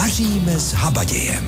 Vaříme 0.00 0.58
s 0.58 0.72
habadějem. 0.72 1.46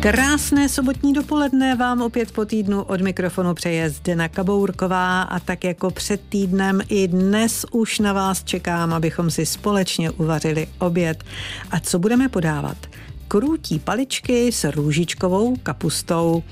Krásné 0.00 0.68
sobotní 0.68 1.12
dopoledne 1.12 1.74
vám 1.74 2.02
opět 2.02 2.32
po 2.32 2.44
týdnu 2.44 2.82
od 2.82 3.00
mikrofonu 3.00 3.54
přeje 3.54 3.90
Zdena 3.90 4.28
Kabourková 4.28 5.22
a 5.22 5.40
tak 5.40 5.64
jako 5.64 5.90
před 5.90 6.20
týdnem 6.28 6.80
i 6.88 7.08
dnes 7.08 7.66
už 7.70 7.98
na 7.98 8.12
vás 8.12 8.44
čekám, 8.44 8.92
abychom 8.92 9.30
si 9.30 9.46
společně 9.46 10.10
uvařili 10.10 10.66
oběd. 10.78 11.24
A 11.70 11.80
co 11.80 11.98
budeme 11.98 12.28
podávat? 12.28 12.76
Krůtí 13.28 13.78
paličky 13.78 14.52
s 14.52 14.64
růžičkovou 14.64 15.56
kapustou. 15.56 16.42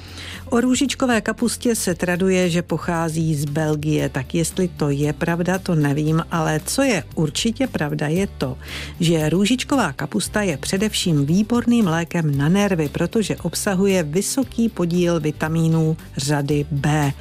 O 0.51 0.61
růžičkové 0.61 1.21
kapustě 1.21 1.75
se 1.75 1.95
traduje, 1.95 2.51
že 2.51 2.63
pochází 2.63 3.35
z 3.35 3.45
Belgie, 3.45 4.09
tak 4.09 4.35
jestli 4.35 4.69
to 4.69 4.91
je 4.91 5.13
pravda, 5.13 5.59
to 5.59 5.75
nevím, 5.75 6.23
ale 6.31 6.61
co 6.67 6.83
je 6.83 7.05
určitě 7.15 7.67
pravda, 7.67 8.09
je 8.09 8.27
to, 8.39 8.59
že 9.01 9.29
růžičková 9.29 9.93
kapusta 9.93 10.43
je 10.43 10.57
především 10.57 11.27
výborným 11.27 11.87
lékem 11.87 12.39
na 12.39 12.49
nervy, 12.49 12.89
protože 12.89 13.37
obsahuje 13.37 14.03
vysoký 14.03 14.69
podíl 14.69 15.21
vitamínů 15.21 15.97
řady 16.17 16.67
B. 16.71 17.13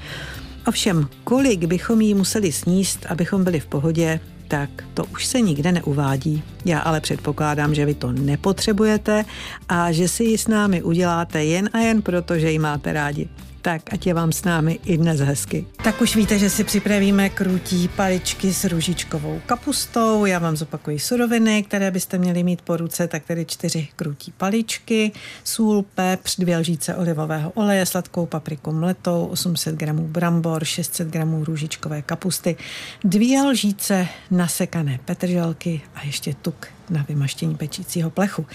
Ovšem, 0.68 1.08
kolik 1.24 1.66
bychom 1.66 2.02
jí 2.02 2.14
museli 2.14 2.52
sníst, 2.52 3.06
abychom 3.10 3.44
byli 3.44 3.60
v 3.60 3.66
pohodě, 3.66 4.20
tak 4.54 4.70
to 4.94 5.06
už 5.06 5.26
se 5.26 5.42
nikde 5.42 5.72
neuvádí. 5.72 6.44
Já 6.66 6.80
ale 6.80 7.02
předpokládám, 7.02 7.76
že 7.76 7.86
vy 7.86 7.94
to 7.94 8.12
nepotřebujete 8.12 9.26
a 9.70 9.92
že 9.92 10.08
si 10.08 10.24
ji 10.24 10.38
s 10.38 10.48
námi 10.48 10.84
uděláte 10.84 11.44
jen 11.44 11.70
a 11.74 11.78
jen 11.78 12.02
proto, 12.02 12.40
že 12.40 12.52
ji 12.52 12.60
máte 12.60 12.94
rádi 12.94 13.30
tak 13.64 13.94
ať 13.94 14.08
je 14.08 14.14
vám 14.14 14.32
s 14.32 14.44
námi 14.44 14.80
i 14.86 14.98
dnes 14.98 15.20
hezky. 15.20 15.66
Tak 15.84 16.02
už 16.02 16.16
víte, 16.16 16.40
že 16.40 16.50
si 16.50 16.64
připravíme 16.64 17.30
krutí 17.30 17.88
paličky 17.88 18.54
s 18.54 18.64
růžičkovou 18.66 19.42
kapustou. 19.46 20.26
Já 20.26 20.40
vám 20.40 20.58
zopakuji 20.58 21.00
suroviny, 21.00 21.64
které 21.64 21.92
byste 21.92 22.18
měli 22.18 22.44
mít 22.44 22.62
po 22.62 22.78
ruce, 22.78 23.08
tak 23.08 23.24
tedy 23.24 23.46
čtyři 23.46 23.88
krutí 23.96 24.34
paličky, 24.38 25.12
sůl, 25.44 25.86
pepř, 25.96 26.40
dvě 26.40 26.58
lžíce 26.58 26.96
olivového 26.96 27.52
oleje, 27.52 27.86
sladkou 27.86 28.26
papriku 28.26 28.72
mletou, 28.72 29.26
800 29.26 29.76
gramů 29.76 30.08
brambor, 30.08 30.66
600 30.66 31.08
gramů 31.08 31.44
růžičkové 31.46 32.02
kapusty, 32.02 32.56
dvě 33.04 33.42
lžíce 33.42 34.08
nasekané 34.32 35.00
petrželky 35.06 35.82
a 35.96 36.04
ještě 36.06 36.34
tuk 36.42 36.68
na 36.90 37.06
vymaštění 37.10 37.56
pečícího 37.56 38.10
plechu. 38.10 38.46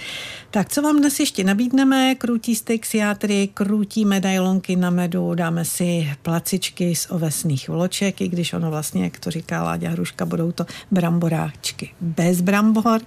Tak 0.51 0.69
co 0.69 0.83
vám 0.83 0.99
dnes 0.99 1.21
ještě 1.21 1.45
nabídneme? 1.45 2.15
Krutí 2.15 2.55
steak 2.55 2.87
siátry, 2.87 3.49
krutí 3.55 4.05
medailonky 4.05 4.77
na 4.77 4.91
medu, 4.91 5.35
dáme 5.35 5.65
si 5.65 6.11
placičky 6.23 6.95
z 6.95 7.07
ovesných 7.11 7.69
vloček, 7.69 8.21
i 8.21 8.29
když 8.29 8.53
ono 8.53 8.71
vlastně, 8.71 9.05
jak 9.05 9.19
to 9.19 9.31
říká 9.31 9.63
Láďa 9.63 9.91
Hruška, 9.91 10.27
budou 10.27 10.53
to 10.53 10.67
bramboráčky 10.91 11.91
bez 12.01 12.41
brambor. 12.41 13.01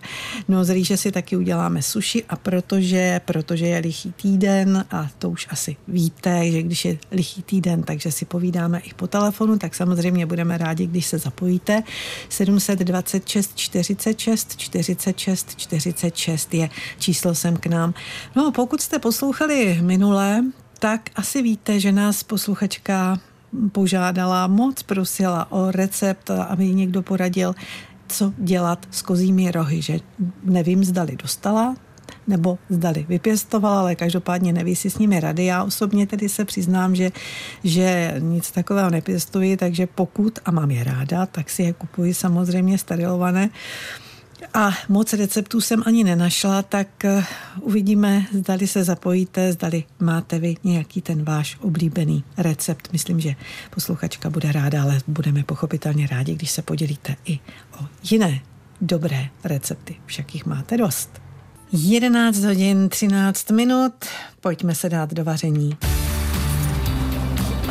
No 0.47 0.65
z 0.65 0.69
rýže 0.69 0.97
si 0.97 1.11
taky 1.11 1.37
uděláme 1.37 1.81
suši 1.81 2.23
a 2.29 2.35
protože, 2.35 3.21
protože 3.25 3.67
je 3.67 3.79
lichý 3.79 4.11
týden 4.11 4.85
a 4.91 5.09
to 5.19 5.29
už 5.29 5.47
asi 5.49 5.75
víte, 5.87 6.51
že 6.51 6.63
když 6.63 6.85
je 6.85 6.97
lichý 7.11 7.41
týden, 7.41 7.83
takže 7.83 8.11
si 8.11 8.25
povídáme 8.25 8.79
i 8.79 8.93
po 8.93 9.07
telefonu, 9.07 9.57
tak 9.57 9.75
samozřejmě 9.75 10.25
budeme 10.25 10.57
rádi, 10.57 10.87
když 10.87 11.05
se 11.05 11.17
zapojíte. 11.17 11.83
726 12.29 13.51
46 13.55 14.57
46 14.57 15.10
46 15.13 15.55
46 15.57 16.53
je 16.53 16.69
číslo 16.99 17.35
sem 17.35 17.57
k 17.57 17.65
nám. 17.65 17.93
No 18.35 18.47
a 18.47 18.51
pokud 18.51 18.81
jste 18.81 18.99
poslouchali 18.99 19.79
minule, 19.81 20.43
tak 20.79 21.01
asi 21.15 21.41
víte, 21.41 21.79
že 21.79 21.91
nás 21.91 22.23
posluchačka 22.23 23.19
požádala, 23.71 24.47
moc 24.47 24.83
prosila 24.83 25.51
o 25.51 25.71
recept, 25.71 26.29
aby 26.31 26.65
jí 26.65 26.73
někdo 26.73 27.01
poradil, 27.01 27.55
co 28.07 28.33
dělat 28.37 28.87
s 28.91 29.01
kozími 29.01 29.51
rohy, 29.51 29.81
že 29.81 29.99
nevím, 30.43 30.83
zdali 30.83 31.15
dostala, 31.15 31.75
nebo 32.27 32.57
zdali 32.69 33.05
vypěstovala, 33.09 33.79
ale 33.79 33.95
každopádně 33.95 34.53
neví 34.53 34.75
si 34.75 34.89
s 34.89 34.97
nimi 34.97 35.19
rady. 35.19 35.45
Já 35.45 35.63
osobně 35.63 36.07
tedy 36.07 36.29
se 36.29 36.45
přiznám, 36.45 36.95
že, 36.95 37.11
že 37.63 38.15
nic 38.19 38.51
takového 38.51 38.89
nepěstuji, 38.89 39.57
takže 39.57 39.87
pokud, 39.87 40.39
a 40.45 40.51
mám 40.51 40.71
je 40.71 40.83
ráda, 40.83 41.25
tak 41.25 41.49
si 41.49 41.63
je 41.63 41.73
kupuji 41.73 42.13
samozřejmě 42.13 42.77
sterilované. 42.77 43.49
A 44.53 44.71
moc 44.89 45.13
receptů 45.13 45.61
jsem 45.61 45.83
ani 45.85 46.03
nenašla, 46.03 46.61
tak 46.61 47.05
eh, 47.05 47.23
uvidíme, 47.61 48.25
zdali 48.33 48.67
se 48.67 48.83
zapojíte, 48.83 49.53
zdali 49.53 49.83
máte 49.99 50.39
vy 50.39 50.55
nějaký 50.63 51.01
ten 51.01 51.23
váš 51.23 51.57
oblíbený 51.61 52.23
recept. 52.37 52.89
Myslím, 52.93 53.19
že 53.19 53.35
posluchačka 53.69 54.29
bude 54.29 54.51
ráda, 54.51 54.83
ale 54.83 54.99
budeme 55.07 55.43
pochopitelně 55.43 56.07
rádi, 56.07 56.35
když 56.35 56.51
se 56.51 56.61
podělíte 56.61 57.15
i 57.25 57.39
o 57.79 57.85
jiné 58.03 58.39
dobré 58.81 59.29
recepty. 59.43 59.95
Však 60.05 60.33
jich 60.33 60.45
máte 60.45 60.77
dost. 60.77 61.21
11 61.71 62.43
hodin 62.43 62.89
13 62.89 63.51
minut, 63.51 63.93
pojďme 64.41 64.75
se 64.75 64.89
dát 64.89 65.13
do 65.13 65.23
vaření. 65.23 65.77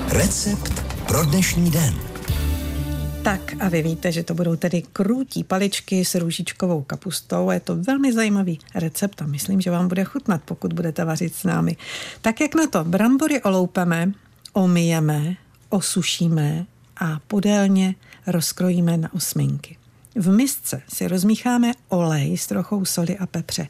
Recept 0.09 0.83
pro 1.07 1.25
dnešní 1.25 1.71
den. 1.71 2.10
Tak 3.23 3.57
a 3.61 3.69
vy 3.69 3.83
víte, 3.83 4.13
že 4.13 4.23
to 4.23 4.35
budou 4.35 4.57
tedy 4.57 4.83
krůtí 4.93 5.45
paličky 5.45 6.05
s 6.05 6.15
růžičkovou 6.15 6.83
kapustou 6.83 7.51
je 7.51 7.61
to 7.61 7.77
velmi 7.77 8.13
zajímavý 8.13 8.59
recept 8.75 9.23
a 9.23 9.27
myslím, 9.27 9.61
že 9.61 9.71
vám 9.71 9.89
bude 9.89 10.05
chutnat, 10.05 10.43
pokud 10.45 10.73
budete 10.73 11.05
vařit 11.05 11.35
s 11.35 11.45
námi. 11.45 11.77
Tak 12.21 12.41
jak 12.41 12.55
na 12.55 12.67
to? 12.67 12.85
Brambory 12.85 13.43
oloupeme, 13.43 14.13
omijeme, 14.53 15.37
osušíme 15.69 16.67
a 17.01 17.21
podélně 17.27 17.95
rozkrojíme 18.27 18.97
na 18.97 19.15
osminky. 19.15 19.77
V 20.15 20.33
misce 20.37 20.83
si 20.89 21.09
rozmícháme 21.09 21.73
olej 21.89 22.37
s 22.37 22.47
trochou 22.47 22.85
soli 22.85 23.19
a 23.19 23.27
pepře. 23.27 23.67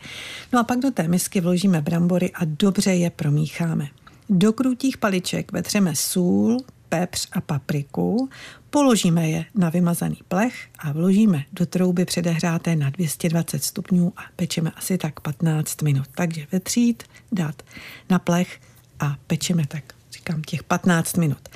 No 0.53 0.61
a 0.61 0.65
pak 0.65 0.79
do 0.79 0.91
té 0.91 1.09
misky 1.09 1.41
vložíme 1.41 1.81
brambory 1.81 2.31
a 2.35 2.45
dobře 2.45 2.95
je 2.95 3.11
promícháme. 3.11 3.89
Do 4.29 4.53
krutých 4.53 4.99
paliček 4.99 5.53
vetřeme 5.53 5.97
sůl, 5.97 6.65
pepř 6.91 7.29
a 7.33 7.41
papriku, 7.41 8.29
položíme 8.71 9.29
je 9.31 9.45
na 9.55 9.71
vymazaný 9.71 10.19
plech 10.29 10.69
a 10.79 10.93
vložíme 10.93 11.45
do 11.53 11.67
trouby 11.67 12.05
předehráté 12.05 12.77
na 12.77 12.91
220 12.91 13.65
stupňů 13.65 14.13
a 14.17 14.21
pečeme 14.37 14.71
asi 14.71 14.99
tak 14.99 15.21
15 15.21 15.83
minut. 15.83 16.07
Takže 16.15 16.47
vetřít, 16.53 17.03
dát 17.33 17.63
na 18.11 18.19
plech 18.19 18.61
a 19.01 19.17
pečeme 19.27 19.67
tak, 19.67 19.85
říkám, 20.13 20.43
těch 20.43 20.63
15 20.63 21.17
minut. 21.17 21.49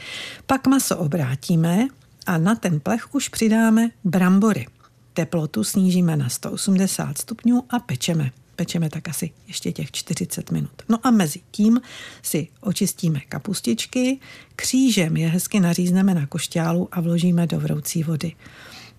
Pak 0.47 0.67
maso 0.67 0.97
obrátíme 0.97 1.89
a 2.27 2.39
na 2.39 2.55
ten 2.55 2.81
plech 2.81 3.15
už 3.15 3.29
přidáme 3.29 3.91
brambory. 4.05 4.67
Teplotu 5.13 5.65
snížíme 5.65 6.17
na 6.17 6.29
180 6.29 7.19
stupňů 7.19 7.63
a 7.71 7.79
pečeme 7.79 8.31
pečeme 8.57 8.91
tak 8.91 9.09
asi 9.09 9.31
ještě 9.47 9.73
těch 9.73 9.91
40 9.91 10.51
minut. 10.51 10.83
No 10.89 10.99
a 11.03 11.11
mezi 11.11 11.41
tím 11.51 11.81
si 12.23 12.49
očistíme 12.61 13.21
kapustičky, 13.21 14.19
křížem 14.57 15.17
je 15.17 15.29
hezky 15.29 15.61
nařízneme 15.61 16.15
na 16.15 16.27
košťálu 16.27 16.89
a 16.93 17.01
vložíme 17.01 17.47
do 17.47 17.61
vroucí 17.61 18.03
vody. 18.03 18.33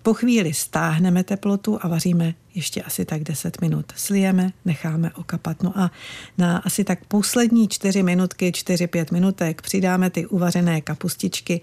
Po 0.06 0.14
chvíli 0.14 0.54
stáhneme 0.54 1.24
teplotu 1.24 1.80
a 1.82 1.88
vaříme 1.88 2.34
ještě 2.56 2.82
asi 2.82 3.06
tak 3.06 3.24
10 3.24 3.62
minut. 3.62 3.86
Slijeme, 3.96 4.52
necháme 4.66 5.12
okapat. 5.14 5.64
No 5.64 5.80
a 5.80 5.92
na 6.38 6.58
asi 6.58 6.84
tak 6.84 7.06
poslední 7.06 7.68
4 7.68 8.04
minutky, 8.04 8.52
4-5 8.52 9.14
minutek 9.14 9.62
přidáme 9.62 10.10
ty 10.10 10.26
uvařené 10.26 10.82
kapustičky 10.82 11.62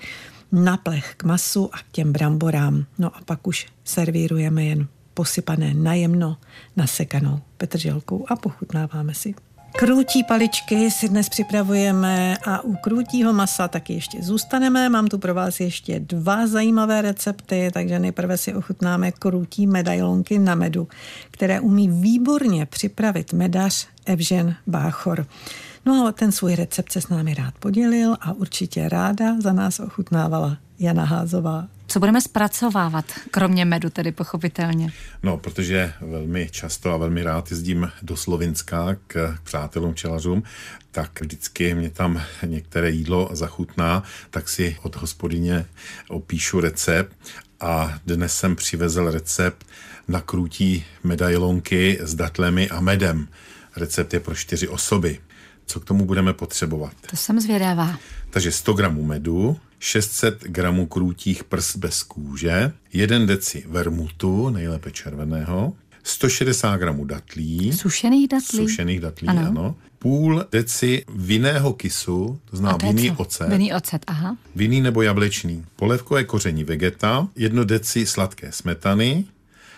na 0.53 0.77
plech 0.77 1.15
k 1.17 1.25
masu 1.25 1.75
a 1.75 1.79
k 1.79 1.93
těm 1.93 2.13
bramborám. 2.13 2.85
No 2.99 3.17
a 3.17 3.21
pak 3.25 3.47
už 3.47 3.67
servírujeme 3.85 4.65
jen 4.65 4.89
posypané 5.15 5.75
najemno 5.75 6.37
nasekanou 6.77 7.41
petrželkou 7.57 8.27
a 8.29 8.37
pochutnáváme 8.37 9.15
si. 9.15 9.35
Krůtí 9.77 10.25
paličky 10.25 10.91
si 10.91 11.09
dnes 11.09 11.29
připravujeme 11.29 12.37
a 12.37 12.65
u 12.65 12.77
krůtího 12.77 13.33
masa 13.33 13.69
taky 13.69 13.93
ještě 13.93 14.23
zůstaneme. 14.23 14.89
Mám 14.89 15.09
tu 15.09 15.19
pro 15.19 15.35
vás 15.35 15.61
ještě 15.61 16.01
dva 16.01 16.47
zajímavé 16.47 17.03
recepty, 17.03 17.71
takže 17.75 17.99
nejprve 17.99 18.37
si 18.37 18.55
ochutnáme 18.55 19.13
krůtí 19.13 19.67
medailonky 19.67 20.39
na 20.39 20.55
medu, 20.55 20.89
které 21.31 21.61
umí 21.61 21.89
výborně 21.89 22.67
připravit 22.67 23.33
medař 23.33 23.89
Evžen 24.05 24.57
Báchor. 24.67 25.27
No 25.87 26.07
a 26.07 26.13
ten 26.13 26.33
svůj 26.33 26.55
recept 26.55 26.93
se 26.93 27.01
s 27.01 27.09
námi 27.09 27.35
rád 27.35 27.55
podělil 27.59 28.17
a 28.21 28.33
určitě 28.33 28.89
ráda 28.89 29.41
za 29.41 29.53
nás 29.53 29.81
ochutnávala 29.81 30.57
Jana 30.83 31.05
Házová. 31.05 31.69
Co 31.87 31.99
budeme 31.99 32.21
zpracovávat, 32.21 33.05
kromě 33.31 33.65
medu 33.65 33.91
tedy 33.91 34.13
pochopitelně? 34.13 34.93
No, 35.23 35.39
protože 35.39 35.93
velmi 36.01 36.49
často 36.51 36.93
a 36.93 36.97
velmi 36.97 37.23
rád 37.23 37.51
jezdím 37.51 37.91
do 38.03 38.17
Slovinska 38.17 38.97
k 39.07 39.39
přátelům 39.45 39.95
čelařům, 39.95 40.43
tak 40.91 41.21
vždycky 41.21 41.75
mě 41.75 41.91
tam 41.91 42.23
některé 42.47 42.91
jídlo 42.91 43.29
zachutná, 43.33 44.03
tak 44.31 44.49
si 44.49 44.77
od 44.83 44.97
hospodyně 44.97 45.67
opíšu 46.09 46.61
recept 46.61 47.17
a 47.61 47.99
dnes 48.07 48.35
jsem 48.35 48.57
přivezl 48.57 49.11
recept 49.11 49.67
na 50.09 50.21
krutí 50.21 50.85
medailonky 51.05 51.99
s 52.03 52.15
datlemi 52.15 52.69
a 52.69 52.81
medem. 52.81 53.29
Recept 53.77 54.15
je 54.15 54.21
pro 54.21 54.35
čtyři 54.35 54.69
osoby. 54.69 55.21
Co 55.67 55.81
k 55.81 55.85
tomu 55.85 56.05
budeme 56.05 56.33
potřebovat? 56.33 56.93
To 57.11 57.17
jsem 57.17 57.41
zvědavá. 57.41 57.99
Takže 58.31 58.53
100 58.53 58.73
gramů 58.73 59.05
medu, 59.05 59.57
600 59.83 60.43
gramů 60.45 60.87
krůtích 60.87 61.45
prs 61.45 61.77
bez 61.77 62.03
kůže, 62.03 62.73
1 62.93 63.19
deci 63.19 63.65
vermutu, 63.69 64.49
nejlépe 64.49 64.91
červeného, 64.91 65.73
160 66.03 66.77
gramů 66.77 67.05
datlí, 67.05 67.73
Sušených 67.73 68.29
datlí? 68.29 68.59
sušených 68.59 69.01
datlí, 69.01 69.29
ano. 69.29 69.43
ano, 69.47 69.77
půl 69.99 70.45
deci 70.53 71.05
vinného 71.09 71.73
kysu, 71.73 72.41
to 72.45 72.57
znamená 72.57 72.79
to 72.79 72.87
vinný 72.87 73.11
ocet, 73.11 73.49
Vinný 73.49 73.75
ocet, 73.75 74.05
aha. 74.07 74.37
vinný 74.55 74.81
nebo 74.81 75.03
jablečný, 75.03 75.65
polévkové 75.77 76.25
koření 76.25 76.65
vegeta, 76.65 77.29
jedno 77.37 77.65
deci 77.65 78.07
sladké 78.07 78.53
smetany, 78.53 79.25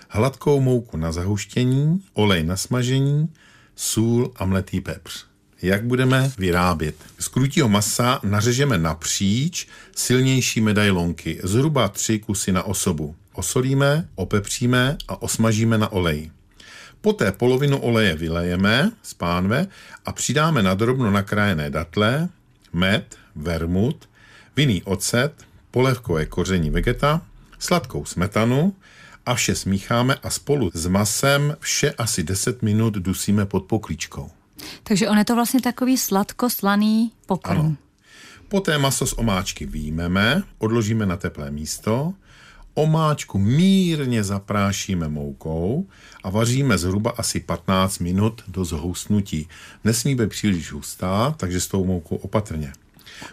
hladkou 0.08 0.60
mouku 0.60 0.96
na 0.96 1.12
zahuštění, 1.12 2.02
olej 2.12 2.44
na 2.44 2.56
smažení, 2.56 3.28
sůl 3.76 4.32
a 4.36 4.44
mletý 4.44 4.80
pepř. 4.80 5.24
Jak 5.64 5.84
budeme 5.84 6.32
vyrábět? 6.38 6.94
Z 7.18 7.28
krutího 7.28 7.68
masa 7.68 8.20
nařežeme 8.22 8.78
napříč 8.78 9.68
silnější 9.96 10.60
medailonky, 10.60 11.40
zhruba 11.42 11.88
tři 11.88 12.18
kusy 12.18 12.52
na 12.52 12.62
osobu. 12.62 13.16
Osolíme, 13.32 14.08
opepříme 14.14 14.96
a 15.08 15.22
osmažíme 15.22 15.78
na 15.78 15.92
oleji. 15.92 16.30
Poté 17.00 17.32
polovinu 17.32 17.78
oleje 17.78 18.14
vylejeme 18.14 18.92
z 19.02 19.14
pánve 19.14 19.66
a 20.04 20.12
přidáme 20.12 20.62
na 20.62 20.74
drobno 20.74 21.10
nakrájené 21.10 21.70
datle, 21.70 22.28
med, 22.72 23.16
vermut, 23.36 24.08
vinný 24.56 24.82
ocet, 24.82 25.32
polévkové 25.70 26.26
koření 26.26 26.70
vegeta, 26.70 27.22
sladkou 27.58 28.04
smetanu 28.04 28.74
a 29.26 29.34
vše 29.34 29.54
smícháme 29.54 30.14
a 30.14 30.30
spolu 30.30 30.70
s 30.74 30.86
masem 30.86 31.56
vše 31.60 31.92
asi 31.92 32.22
10 32.22 32.62
minut 32.62 32.94
dusíme 32.94 33.46
pod 33.46 33.64
poklíčkou. 33.64 34.30
Takže 34.82 35.08
on 35.08 35.18
je 35.18 35.24
to 35.24 35.34
vlastně 35.34 35.60
takový 35.60 35.96
sladko-slaný 35.96 37.12
pokrm. 37.26 37.60
Ano. 37.60 37.76
Poté 38.48 38.78
maso 38.78 39.06
z 39.06 39.12
omáčky 39.12 39.66
výjmeme, 39.66 40.42
odložíme 40.58 41.06
na 41.06 41.16
teplé 41.16 41.50
místo, 41.50 42.14
omáčku 42.74 43.38
mírně 43.38 44.24
zaprášíme 44.24 45.08
moukou 45.08 45.86
a 46.22 46.30
vaříme 46.30 46.78
zhruba 46.78 47.10
asi 47.16 47.40
15 47.40 47.98
minut 47.98 48.42
do 48.48 48.64
zhousnutí. 48.64 49.48
Nesmí 49.84 50.14
být 50.14 50.28
příliš 50.28 50.72
hustá, 50.72 51.34
takže 51.36 51.60
s 51.60 51.68
tou 51.68 51.84
moukou 51.84 52.16
opatrně. 52.16 52.72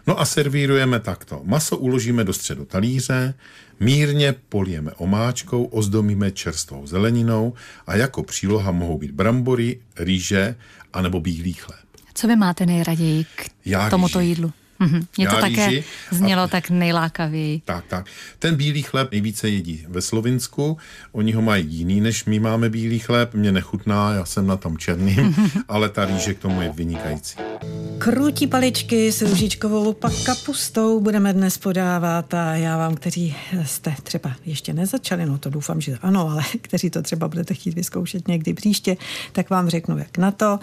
No 0.08 0.20
a 0.20 0.26
servírujeme 0.26 1.00
takto. 1.00 1.42
Maso 1.44 1.78
uložíme 1.78 2.24
do 2.24 2.34
středu 2.34 2.66
talíře, 2.66 3.34
mírně 3.80 4.36
polijeme 4.50 4.92
omáčkou, 4.98 5.64
ozdobíme 5.64 6.32
čerstvou 6.32 6.88
zeleninou 6.88 7.54
a 7.88 7.96
jako 7.96 8.24
příloha 8.24 8.72
mohou 8.72 8.98
být 8.98 9.12
brambory, 9.12 9.80
rýže 10.00 10.56
anebo 10.94 11.20
bílý 11.20 11.54
chléb. 11.54 11.80
Co 12.14 12.28
vy 12.28 12.36
máte 12.36 12.66
nejraději 12.66 13.24
k 13.36 13.50
Já 13.66 13.90
tomuto 13.90 14.20
rýži. 14.20 14.30
jídlu? 14.30 14.52
Mhm. 14.80 15.06
Mně 15.18 15.28
to 15.28 15.36
Já 15.36 15.42
také 15.42 15.68
rýži 15.68 15.84
a- 16.12 16.16
znělo 16.16 16.48
tak 16.48 16.70
nejlákavěji. 16.70 17.62
Tak, 17.66 17.86
tak. 17.88 18.06
Ten 18.40 18.56
bílý 18.56 18.82
chléb 18.82 19.12
nejvíce 19.12 19.50
jedí 19.50 19.86
ve 19.90 20.02
Slovinsku. 20.02 20.78
Oni 21.12 21.32
ho 21.32 21.42
mají 21.42 21.68
jiný, 21.76 22.02
než 22.02 22.26
my 22.26 22.40
máme 22.40 22.70
bílý 22.70 23.00
chléb. 23.00 23.34
Mě 23.34 23.52
nechutná, 23.52 24.14
já 24.14 24.26
jsem 24.26 24.48
na 24.48 24.58
tom 24.58 24.78
černým, 24.78 25.36
ale 25.68 25.90
ta 25.90 26.06
rýže 26.06 26.34
k 26.34 26.40
tomu 26.40 26.62
je 26.62 26.70
vynikající. 26.76 27.36
Krutí 28.04 28.48
paličky 28.48 29.12
s 29.12 29.22
růžičkovou 29.22 29.94
pak 29.94 30.14
kapustou 30.26 31.00
budeme 31.00 31.34
dnes 31.34 31.58
podávat 31.58 32.34
a 32.34 32.56
já 32.56 32.78
vám, 32.78 32.96
kteří 32.96 33.36
jste 33.66 33.96
třeba 34.04 34.32
ještě 34.46 34.74
nezačali, 34.74 35.26
no 35.26 35.38
to 35.38 35.50
doufám, 35.50 35.82
že 35.82 35.98
ano, 36.02 36.30
ale 36.30 36.44
kteří 36.62 36.90
to 36.90 37.02
třeba 37.02 37.28
budete 37.28 37.54
chtít 37.54 37.74
vyzkoušet 37.74 38.28
někdy 38.28 38.54
příště, 38.54 38.98
tak 39.32 39.50
vám 39.50 39.70
řeknu, 39.70 39.98
jak 39.98 40.18
na 40.18 40.32
to. 40.32 40.60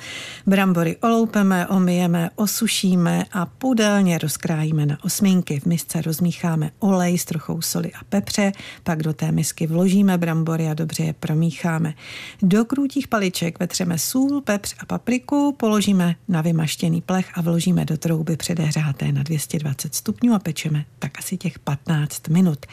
Brambory 0.47 0.97
oloupeme, 1.01 1.67
omyjeme, 1.67 2.31
osušíme 2.37 3.25
a 3.33 3.47
podélně 3.47 4.19
rozkrájíme 4.19 4.87
na 4.87 5.05
osminky. 5.05 5.61
V 5.61 5.67
misce 5.67 6.03
rozmícháme 6.03 6.71
olej 6.79 7.19
s 7.19 7.25
trochou 7.25 7.63
soli 7.63 7.93
a 7.93 8.05
pepře, 8.09 8.53
pak 8.83 9.03
do 9.03 9.13
té 9.13 9.33
misky 9.33 9.67
vložíme 9.67 10.19
brambory 10.19 10.69
a 10.69 10.75
dobře 10.75 11.03
je 11.03 11.13
promícháme. 11.13 11.95
Do 12.43 12.65
krutích 12.65 13.09
paliček 13.09 13.59
vetřeme 13.59 13.99
sůl, 13.99 14.41
pepř 14.41 14.75
a 14.79 14.87
papriku, 14.87 15.55
položíme 15.59 16.15
na 16.29 16.41
vymaštěný 16.41 17.01
plech 17.01 17.28
a 17.35 17.43
vložíme 17.43 17.85
do 17.85 17.97
trouby 17.97 18.37
předehřáté 18.37 19.13
na 19.13 19.23
220 19.23 19.95
stupňů 19.95 20.35
a 20.35 20.39
pečeme 20.39 20.85
tak 20.99 21.19
asi 21.19 21.37
těch 21.37 21.59
15 21.59 22.29
minut. 22.29 22.67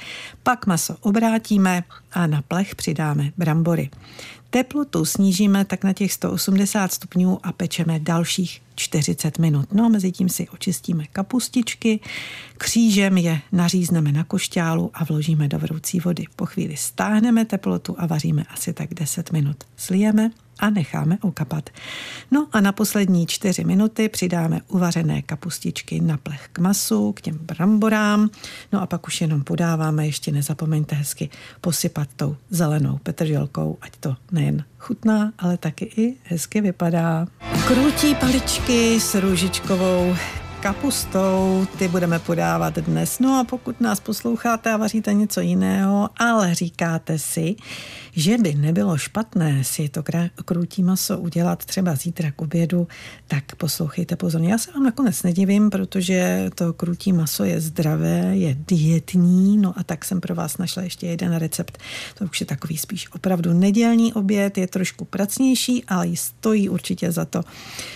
Pak 0.44 0.66
maso 0.66 0.96
obrátíme 1.02 1.84
a 2.12 2.28
na 2.28 2.42
plech 2.42 2.75
přidáme 2.75 3.31
brambory. 3.38 3.90
Teplotu 4.50 5.06
snížíme 5.06 5.66
tak 5.66 5.84
na 5.84 5.94
těch 5.94 6.13
180 6.13 6.94
stupňů 6.94 7.40
a 7.44 7.52
pečeme 7.52 8.00
dalších 8.00 8.62
40 8.75 9.40
minut. 9.40 9.74
No 9.74 9.86
a 9.86 9.90
mezi 9.90 10.12
tím 10.12 10.30
si 10.30 10.50
očistíme 10.50 11.06
kapustičky, 11.12 12.00
křížem 12.58 13.18
je 13.18 13.40
nařízneme 13.51 14.12
na 14.12 14.24
košťálu 14.24 14.92
a 14.94 15.04
vložíme 15.04 15.48
do 15.48 15.60
vroucí 15.60 16.00
vody. 16.00 16.25
Po 16.36 16.46
chvíli 16.46 16.78
stáhneme 16.78 17.46
teplotu 17.46 17.96
a 17.98 18.06
vaříme 18.06 18.44
asi 18.44 18.74
tak 18.74 18.94
10 18.94 19.31
minut. 19.31 19.63
Slijeme 19.78 20.31
a 20.60 20.69
necháme 20.69 21.18
okapat. 21.22 21.69
No 22.31 22.48
a 22.52 22.62
na 22.62 22.72
poslední 22.72 23.28
čtyři 23.28 23.63
minuty 23.63 24.10
přidáme 24.10 24.62
uvařené 24.68 25.22
kapustičky 25.22 26.02
na 26.02 26.18
plech 26.18 26.50
k 26.54 26.60
masu, 26.60 27.12
k 27.12 27.22
těm 27.22 27.38
bramborám. 27.42 28.30
No 28.72 28.81
a 28.81 28.86
pak 28.86 29.07
už 29.07 29.22
jenom 29.22 29.44
podáváme, 29.44 30.06
ještě 30.06 30.31
nezapomeňte 30.31 30.96
hezky 30.96 31.30
posypat 31.62 32.10
tou 32.16 32.38
zelenou 32.50 33.00
petrželkou, 33.04 33.78
ať 33.81 33.92
to 34.00 34.16
nejen 34.31 34.63
chutná, 34.80 35.34
ale 35.38 35.57
taky 35.57 35.86
i 35.98 36.16
hezky 36.24 36.62
vypadá. 36.62 37.28
Krutí 37.68 38.16
paličky 38.16 39.00
s 39.00 39.16
růžičkovou 39.16 40.16
kapustou, 40.66 41.68
ty 41.78 41.88
budeme 41.88 42.20
podávat 42.20 42.80
dnes. 42.80 43.20
No 43.20 43.40
a 43.40 43.44
pokud 43.44 43.82
nás 43.82 44.00
posloucháte 44.00 44.72
a 44.72 44.78
vaříte 44.78 45.14
něco 45.14 45.42
jiného, 45.42 46.10
ale 46.18 46.56
říkáte 46.56 47.20
si, 47.20 47.56
že 48.12 48.38
by 48.38 48.56
nebylo 48.56 48.98
špatné 48.98 49.64
si 49.64 49.90
to 49.90 50.04
krutí 50.46 50.84
maso 50.84 51.20
udělat 51.20 51.66
třeba 51.66 51.96
zítra 51.96 52.32
k 52.32 52.42
obědu, 52.42 52.88
tak 53.28 53.56
poslouchejte 53.56 54.16
pozorně. 54.16 54.52
Já 54.52 54.58
se 54.58 54.72
vám 54.72 54.84
nakonec 54.84 55.24
nedivím, 55.24 55.70
protože 55.70 56.50
to 56.56 56.74
krutí 56.74 57.14
maso 57.14 57.44
je 57.44 57.62
zdravé, 57.62 58.32
je 58.34 58.58
dietní, 58.68 59.58
no 59.58 59.74
a 59.78 59.84
tak 59.84 60.06
jsem 60.06 60.22
pro 60.22 60.36
vás 60.36 60.58
našla 60.58 60.84
ještě 60.84 61.08
jeden 61.08 61.36
recept. 61.36 61.78
To 62.18 62.26
už 62.26 62.40
je 62.40 62.46
takový 62.46 62.78
spíš 62.78 63.12
opravdu 63.12 63.54
nedělní 63.54 64.14
oběd, 64.14 64.58
je 64.58 64.68
trošku 64.68 65.06
pracnější, 65.06 65.84
ale 65.88 66.16
stojí 66.16 66.70
určitě 66.70 67.12
za 67.12 67.26
to. 67.26 67.42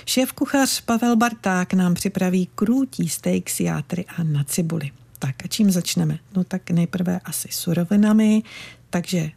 Šéf 0.06 0.32
kuchař 0.32 0.82
Pavel 0.82 1.16
Barták 1.16 1.74
nám 1.74 1.94
připraví 1.94 2.50
krutí 2.60 3.10
steak 3.10 3.50
s 3.50 3.60
játry 3.60 4.06
a 4.18 4.24
na 4.24 4.44
cibuli. 4.44 4.92
Tak 5.20 5.46
a 5.46 5.48
čím 5.48 5.72
začneme? 5.72 6.20
No 6.36 6.44
tak 6.44 6.72
nejprve 6.72 7.20
asi 7.20 7.48
surovinami, 7.52 8.44
takže 8.90 9.32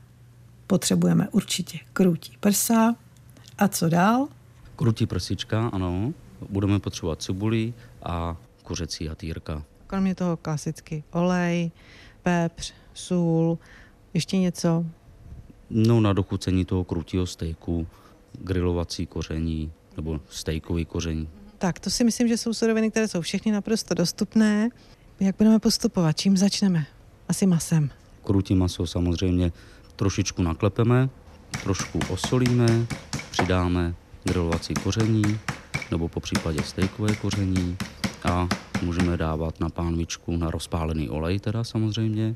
potřebujeme 0.67 1.29
určitě 1.29 1.79
krutí 1.93 2.37
prsa. 2.41 2.95
A 3.59 3.69
co 3.69 3.89
dál? 3.89 4.29
Krutí 4.77 5.07
prsička, 5.07 5.69
ano. 5.69 6.13
Budeme 6.49 6.79
potřebovat 6.79 7.23
cibuli 7.23 7.75
a 8.03 8.37
kuřecí 8.63 9.07
hatýrka. 9.07 9.63
Kromě 9.87 10.15
toho 10.15 10.37
klasicky 10.37 11.05
olej, 11.11 11.71
pepř, 12.23 12.73
sůl, 12.95 13.59
ještě 14.15 14.39
něco. 14.39 14.85
No 15.71 16.01
na 16.01 16.13
dochucení 16.13 16.65
toho 16.65 16.85
krutího 16.85 17.27
stejku, 17.27 17.87
grilovací 18.33 19.07
koření 19.07 19.73
nebo 19.97 20.21
stejkový 20.31 20.85
koření. 20.85 21.29
Tak, 21.63 21.79
to 21.79 21.91
si 21.91 22.05
myslím, 22.05 22.29
že 22.29 22.37
jsou 22.37 22.55
suroviny, 22.55 22.91
které 22.91 23.09
jsou 23.09 23.21
všechny 23.21 23.53
naprosto 23.53 23.95
dostupné. 23.95 24.69
Jak 25.21 25.37
budeme 25.39 25.59
postupovat? 25.59 26.13
Čím 26.13 26.37
začneme? 26.37 26.87
Asi 27.29 27.47
masem. 27.47 27.91
Krutí 28.25 28.55
maso 28.55 28.87
samozřejmě 28.87 29.53
trošičku 29.97 30.43
naklepeme, 30.43 31.09
trošku 31.63 32.01
osolíme, 32.09 32.67
přidáme 33.31 33.95
grilovací 34.25 34.75
koření 34.75 35.39
nebo 35.91 36.09
po 36.09 36.21
případě 36.21 36.63
stejkové 36.63 37.15
koření 37.15 37.77
a 38.25 38.49
můžeme 38.83 39.17
dávat 39.17 39.61
na 39.61 39.69
pánvičku 39.69 40.37
na 40.37 40.51
rozpálený 40.51 41.11
olej 41.11 41.39
teda 41.39 41.65
samozřejmě. 41.65 42.35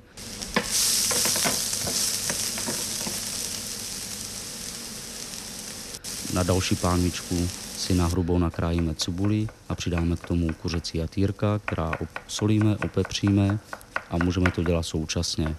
Na 6.35 6.43
další 6.43 6.77
pánvičku 6.77 7.49
si 7.77 7.95
na 7.95 8.07
hrubou 8.07 8.39
nakrájíme 8.39 8.95
cibuli 8.95 9.49
a 9.69 9.75
přidáme 9.75 10.17
k 10.17 10.27
tomu 10.27 10.53
kuřecí 10.53 10.99
jatýrka, 10.99 11.59
která 11.59 11.93
solíme, 12.29 12.77
opepříme 12.77 13.59
a 14.11 14.17
můžeme 14.25 14.51
to 14.51 14.63
dělat 14.63 14.83
současně. 14.83 15.57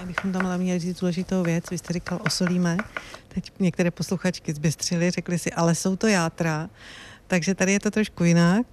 My 0.00 0.06
bychom 0.06 0.32
tam 0.32 0.46
ale 0.46 0.58
měli 0.58 0.78
říct 0.78 1.00
důležitou 1.00 1.42
věc. 1.42 1.64
Vy 1.70 1.78
jste 1.78 1.92
říkal 1.92 2.20
osolíme. 2.26 2.76
Teď 3.28 3.52
některé 3.58 3.90
posluchačky 3.90 4.54
zbystřily, 4.54 5.10
řekli 5.10 5.38
si, 5.38 5.52
ale 5.52 5.74
jsou 5.74 5.96
to 5.96 6.06
játra. 6.06 6.68
Takže 7.26 7.54
tady 7.54 7.72
je 7.72 7.80
to 7.80 7.90
trošku 7.90 8.24
jinak. 8.24 8.66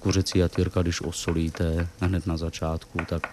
Kuřecí 0.00 0.38
jatýrka, 0.38 0.82
když 0.82 1.00
osolíte 1.00 1.88
hned 2.00 2.26
na 2.26 2.36
začátku, 2.36 2.98
tak 3.08 3.32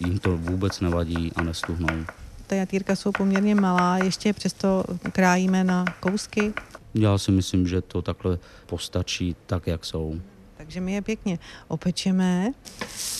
jim 0.00 0.18
to 0.18 0.36
vůbec 0.36 0.80
nevadí 0.80 1.32
a 1.36 1.42
nestuhnou. 1.42 2.04
Ta 2.46 2.54
jatýrka 2.54 2.96
jsou 2.96 3.12
poměrně 3.12 3.54
malá, 3.54 3.98
ještě 3.98 4.32
přesto 4.32 4.84
krájíme 5.12 5.64
na 5.64 5.84
kousky. 6.00 6.52
Já 6.94 7.18
si 7.18 7.30
myslím, 7.30 7.66
že 7.66 7.80
to 7.80 8.02
takhle 8.02 8.38
postačí 8.66 9.36
tak, 9.46 9.66
jak 9.66 9.84
jsou. 9.84 10.20
takže 10.56 10.80
my 10.80 10.92
je 10.92 11.02
pěkně 11.02 11.38
opečeme. 11.68 12.52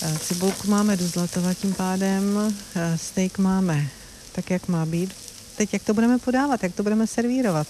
Eh, 0.02 0.18
Cibulku 0.18 0.68
máme 0.68 0.96
do 0.96 1.04
zlatova 1.06 1.54
tím 1.54 1.74
pádem, 1.74 2.54
eh, 2.76 2.98
steak 2.98 3.38
máme 3.38 3.86
tak, 4.34 4.50
jak 4.50 4.68
má 4.68 4.86
být. 4.86 5.14
Teď 5.56 5.72
jak 5.72 5.84
to 5.84 5.94
budeme 5.94 6.18
podávat, 6.18 6.62
jak 6.62 6.74
to 6.74 6.82
budeme 6.82 7.06
servírovat? 7.06 7.66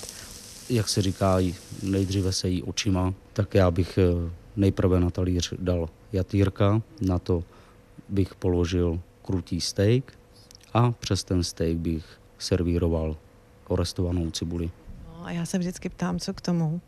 Jak 0.71 0.89
se 0.89 1.03
říká, 1.03 1.39
nejdříve 1.83 2.33
se 2.33 2.49
jí 2.49 2.63
očima, 2.63 3.15
tak 3.33 3.55
já 3.55 3.71
bych 3.71 3.99
eh, 3.99 4.31
nejprve 4.57 5.01
na 5.01 5.11
talíř 5.11 5.55
dal 5.59 5.89
jatýrka, 6.13 6.83
na 7.01 7.19
to 7.19 7.45
bych 8.09 8.35
položil 8.35 9.01
krutý 9.23 9.61
steak 9.61 10.13
a 10.77 10.93
přes 11.01 11.25
ten 11.25 11.43
steak 11.43 11.77
bych 11.77 12.05
servíroval 12.39 13.17
orestovanou 13.69 14.31
cibuli. 14.31 14.71
No 15.07 15.25
a 15.25 15.31
já 15.31 15.47
se 15.47 15.59
vždycky 15.59 15.89
ptám, 15.89 16.19
co 16.19 16.35
k 16.35 16.41
tomu. 16.41 16.81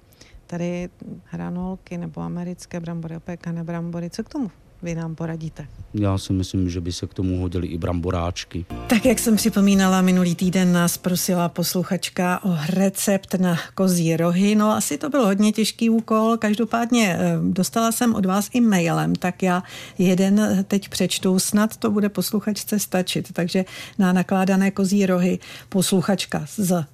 Tady 0.46 0.88
hranolky 1.24 1.98
nebo 1.98 2.20
americké 2.20 2.80
brambory, 2.80 3.16
opékané 3.16 3.64
brambory, 3.64 4.10
co 4.10 4.24
k 4.24 4.28
tomu 4.28 4.50
vy 4.82 4.94
nám 4.94 5.14
poradíte? 5.14 5.66
Já 5.94 6.18
si 6.18 6.32
myslím, 6.32 6.70
že 6.70 6.80
by 6.80 6.92
se 6.92 7.06
k 7.06 7.14
tomu 7.14 7.40
hodili 7.40 7.66
i 7.66 7.78
bramboráčky. 7.78 8.66
Tak 8.86 9.04
jak 9.04 9.18
jsem 9.18 9.36
připomínala, 9.36 10.02
minulý 10.02 10.34
týden 10.34 10.72
nás 10.72 10.96
prosila 10.96 11.48
posluchačka 11.48 12.44
o 12.44 12.56
recept 12.68 13.34
na 13.34 13.58
kozí 13.74 14.16
rohy. 14.16 14.54
No 14.54 14.70
asi 14.70 14.98
to 14.98 15.10
byl 15.10 15.26
hodně 15.26 15.52
těžký 15.52 15.90
úkol, 15.90 16.36
každopádně 16.36 17.16
eh, 17.18 17.38
dostala 17.50 17.92
jsem 17.92 18.14
od 18.14 18.26
vás 18.26 18.50
i 18.52 18.60
mailem, 18.60 19.14
tak 19.14 19.42
já 19.42 19.62
jeden 19.98 20.64
teď 20.68 20.88
přečtu, 20.88 21.38
snad 21.38 21.76
to 21.76 21.90
bude 21.90 22.08
posluchačce 22.08 22.78
stačit. 22.78 23.32
Takže 23.32 23.64
na 23.98 24.12
nakládané 24.12 24.70
kozí 24.70 25.06
rohy 25.06 25.38
posluchačka 25.68 26.44
z 26.56 26.84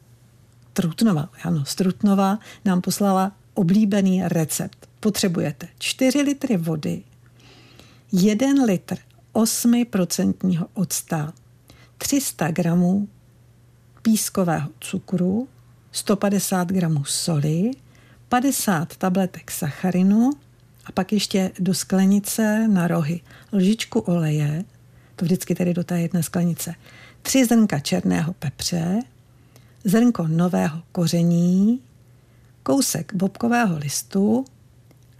Trutnova, 0.72 1.28
ano, 1.42 1.64
z 1.64 1.74
Trutnova 1.74 2.38
nám 2.64 2.80
poslala 2.80 3.32
oblíbený 3.54 4.22
recept. 4.24 4.88
Potřebujete 5.00 5.68
4 5.78 6.22
litry 6.22 6.56
vody, 6.56 7.02
1 8.16 8.64
litr 8.64 8.96
8% 9.32 10.68
octa, 10.74 11.32
300 11.98 12.50
gramů 12.50 13.08
pískového 14.02 14.70
cukru, 14.80 15.48
150 15.92 16.68
gramů 16.68 17.04
soli, 17.04 17.70
50 18.28 18.96
tabletek 18.96 19.50
sacharinu 19.50 20.30
a 20.84 20.92
pak 20.92 21.12
ještě 21.12 21.50
do 21.58 21.74
sklenice 21.74 22.68
na 22.68 22.88
rohy 22.88 23.20
lžičku 23.52 24.00
oleje, 24.00 24.64
to 25.16 25.24
vždycky 25.24 25.54
tedy 25.54 25.74
do 25.74 25.84
té 25.84 26.00
jedné 26.00 26.22
sklenice, 26.22 26.74
tři 27.22 27.44
zrnka 27.44 27.80
černého 27.80 28.32
pepře, 28.32 29.00
zrnko 29.84 30.28
nového 30.28 30.82
koření, 30.92 31.80
kousek 32.62 33.14
bobkového 33.14 33.78
listu 33.78 34.44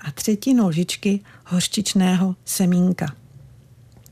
a 0.05 0.11
třetinu 0.11 0.69
lžičky 0.69 1.21
hořčičného 1.47 2.37
semínka. 2.45 3.15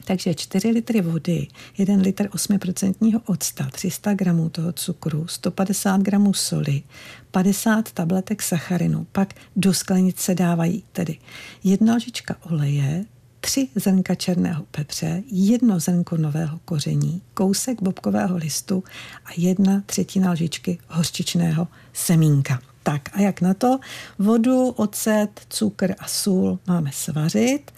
Takže 0.04 0.34
4 0.34 0.68
litry 0.68 1.00
vody, 1.00 1.46
1 1.78 1.96
litr 1.96 2.26
8% 2.26 3.20
octa, 3.26 3.68
300 3.72 4.14
gramů 4.14 4.49
toho 4.49 4.72
cukru, 4.72 5.26
150 5.28 6.00
gramů 6.00 6.34
soli, 6.34 6.82
50 7.30 7.92
tabletek 7.92 8.42
sacharinu. 8.42 9.06
Pak 9.12 9.34
do 9.56 9.75
sklenice 9.75 10.34
dávají 10.34 10.84
tedy 10.92 11.18
jedna 11.64 11.94
lžička 11.94 12.37
oleje, 12.50 13.04
tři 13.40 13.68
zrnka 13.75 14.14
černého 14.14 14.64
pepře, 14.70 15.22
jedno 15.26 15.80
zrnko 15.80 16.16
nového 16.16 16.61
koření, 16.64 17.22
kousek 17.34 17.82
bobkového 17.82 18.37
listu 18.37 18.84
a 19.25 19.28
jedna 19.37 19.82
třetina 19.87 20.32
lžičky 20.32 20.78
hořčičného 20.88 21.68
semínka. 21.92 22.72
Tak 22.83 23.03
a 23.12 23.21
jak 23.21 23.41
na 23.41 23.55
to? 23.55 23.79
Vodu, 24.19 24.69
ocet, 24.69 25.41
cukr 25.49 25.95
a 25.99 26.09
sůl 26.09 26.59
máme 26.67 26.91
svařit, 26.93 27.73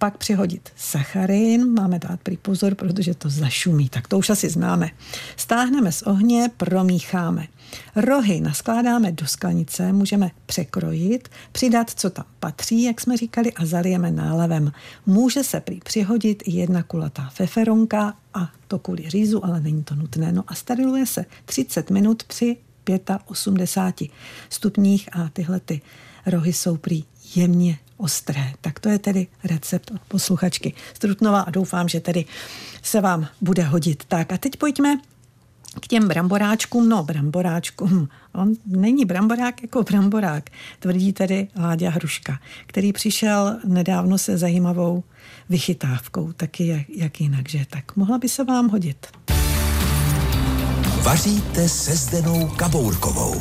pak 0.00 0.16
přihodit 0.16 0.68
sacharin, 0.76 1.72
máme 1.72 1.98
dát 1.98 2.20
prý 2.20 2.36
pozor, 2.36 2.74
protože 2.74 3.14
to 3.14 3.28
zašumí, 3.28 3.88
tak 3.88 4.08
to 4.08 4.18
už 4.18 4.30
asi 4.30 4.48
známe. 4.48 4.90
Stáhneme 5.36 5.92
z 5.92 6.02
ohně, 6.02 6.50
promícháme. 6.56 7.46
Rohy 7.96 8.40
naskládáme 8.40 9.12
do 9.12 9.26
sklenice, 9.26 9.92
můžeme 9.92 10.30
překrojit, 10.46 11.28
přidat, 11.52 11.90
co 11.90 12.10
tam 12.10 12.24
patří, 12.40 12.82
jak 12.82 13.00
jsme 13.00 13.16
říkali, 13.16 13.52
a 13.52 13.66
zalijeme 13.66 14.10
nálevem. 14.10 14.72
Může 15.06 15.44
se 15.44 15.60
prý 15.60 15.80
přihodit 15.80 16.42
i 16.46 16.50
jedna 16.50 16.82
kulatá 16.82 17.30
feferonka 17.32 18.14
a 18.34 18.50
to 18.68 18.78
kvůli 18.78 19.10
řízu, 19.10 19.44
ale 19.44 19.60
není 19.60 19.82
to 19.82 19.94
nutné. 19.94 20.32
No 20.32 20.44
a 20.46 20.54
steriluje 20.54 21.06
se 21.06 21.24
30 21.44 21.90
minut 21.90 22.22
při 22.22 22.56
85 23.26 24.10
stupních 24.50 25.08
a 25.16 25.28
tyhle 25.32 25.60
ty 25.60 25.80
rohy 26.26 26.52
jsou 26.52 26.76
prý 26.76 27.04
jemně 27.34 27.78
ostré. 27.96 28.52
Tak 28.60 28.80
to 28.80 28.88
je 28.88 28.98
tedy 28.98 29.26
recept 29.44 29.90
od 29.90 30.00
posluchačky 30.00 30.74
Strutnova 30.94 31.40
a 31.40 31.50
doufám, 31.50 31.88
že 31.88 32.00
tedy 32.00 32.24
se 32.82 33.00
vám 33.00 33.28
bude 33.40 33.62
hodit. 33.62 34.04
Tak 34.08 34.32
a 34.32 34.38
teď 34.38 34.56
pojďme 34.56 34.98
k 35.80 35.86
těm 35.86 36.08
bramboráčkům, 36.08 36.88
no 36.88 37.02
bramboráčkům, 37.02 38.08
on 38.34 38.52
není 38.66 39.04
bramborák 39.04 39.62
jako 39.62 39.82
bramborák, 39.82 40.50
tvrdí 40.78 41.12
tedy 41.12 41.48
Láďa 41.60 41.90
Hruška, 41.90 42.40
který 42.66 42.92
přišel 42.92 43.60
nedávno 43.64 44.18
se 44.18 44.38
zajímavou 44.38 45.04
vychytávkou, 45.48 46.32
taky 46.32 46.66
jak, 46.66 46.88
jak 46.88 47.20
jinak, 47.20 47.48
že 47.48 47.66
tak 47.70 47.96
mohla 47.96 48.18
by 48.18 48.28
se 48.28 48.44
vám 48.44 48.68
hodit. 48.68 49.06
Vaříte 51.04 51.68
se 51.68 51.96
Zdenou 51.96 52.48
Kabourkovou. 52.48 53.34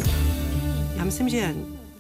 Já 0.97 1.03
myslím, 1.03 1.29
že 1.29 1.55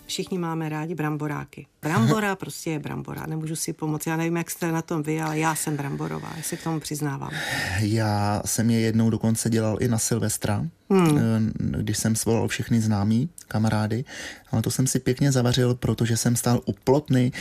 všichni 0.05 0.37
máme 0.37 0.69
rádi 0.69 0.95
bramboráky. 0.95 1.65
Brambora 1.81 2.35
prostě 2.35 2.69
je 2.69 2.79
brambora, 2.79 3.25
nemůžu 3.25 3.55
si 3.55 3.73
pomoci. 3.73 4.09
Já 4.09 4.17
nevím, 4.17 4.37
jak 4.37 4.51
jste 4.51 4.71
na 4.71 4.81
tom 4.81 5.03
vy, 5.03 5.21
ale 5.21 5.39
já 5.39 5.55
jsem 5.55 5.77
bramborová, 5.77 6.33
já 6.37 6.43
si 6.43 6.57
k 6.57 6.63
tomu 6.63 6.79
přiznávám. 6.79 7.31
Já 7.79 8.41
jsem 8.45 8.69
je 8.69 8.79
jednou 8.79 9.09
dokonce 9.09 9.49
dělal 9.49 9.77
i 9.79 9.87
na 9.87 9.97
Silvestra, 9.97 10.65
hmm. 10.89 11.51
když 11.57 11.97
jsem 11.97 12.15
svolal 12.15 12.47
všechny 12.47 12.81
známí, 12.81 13.29
kamarády, 13.47 14.05
ale 14.51 14.61
to 14.61 14.71
jsem 14.71 14.87
si 14.87 14.99
pěkně 14.99 15.31
zavařil, 15.31 15.75
protože 15.75 16.17
jsem 16.17 16.35
stál 16.35 16.61
u 16.65 16.73
plotny 16.73 17.31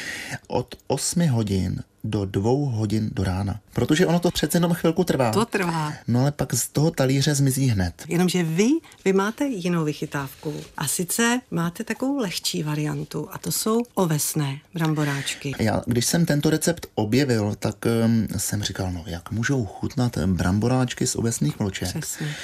od 0.47 0.75
8 0.87 1.29
hodin 1.29 1.83
do 2.05 2.25
dvou 2.25 2.65
hodin 2.65 3.11
do 3.13 3.25
rána. 3.25 3.61
Protože 3.73 4.07
ono 4.07 4.21
to 4.21 4.31
přece 4.31 4.57
jenom 4.57 4.75
chvilku 4.75 5.05
trvá. 5.05 5.31
To 5.31 5.45
trvá. 5.45 5.93
No 6.09 6.21
ale 6.21 6.33
pak 6.33 6.55
z 6.55 6.69
toho 6.69 6.91
talíře 6.91 7.35
zmizí 7.35 7.67
hned. 7.67 8.05
Jenomže 8.09 8.43
vy, 8.43 8.69
vy 9.05 9.13
máte 9.13 9.45
jinou 9.45 9.85
vychytávku. 9.85 10.55
A 10.77 10.87
sice 10.89 11.41
máte 11.51 11.85
takovou 11.85 12.17
lehčí 12.17 12.63
variantu 12.63 13.29
a 13.33 13.39
to 13.39 13.53
jsou 13.53 13.83
ovesné 14.29 14.61
bramboráčky. 14.75 15.55
Já, 15.59 15.83
když 15.87 16.07
jsem 16.07 16.27
tento 16.27 16.51
recept 16.51 16.87
objevil, 16.95 17.55
tak 17.59 17.77
um, 18.05 18.27
jsem 18.37 18.63
říkal, 18.63 18.93
no 18.93 19.05
jak 19.07 19.31
můžou 19.31 19.65
chutnat 19.65 20.19
bramboráčky 20.19 21.07
z 21.07 21.17
ovesných 21.17 21.59
vloček. 21.59 21.89
Přesně. 21.89 22.35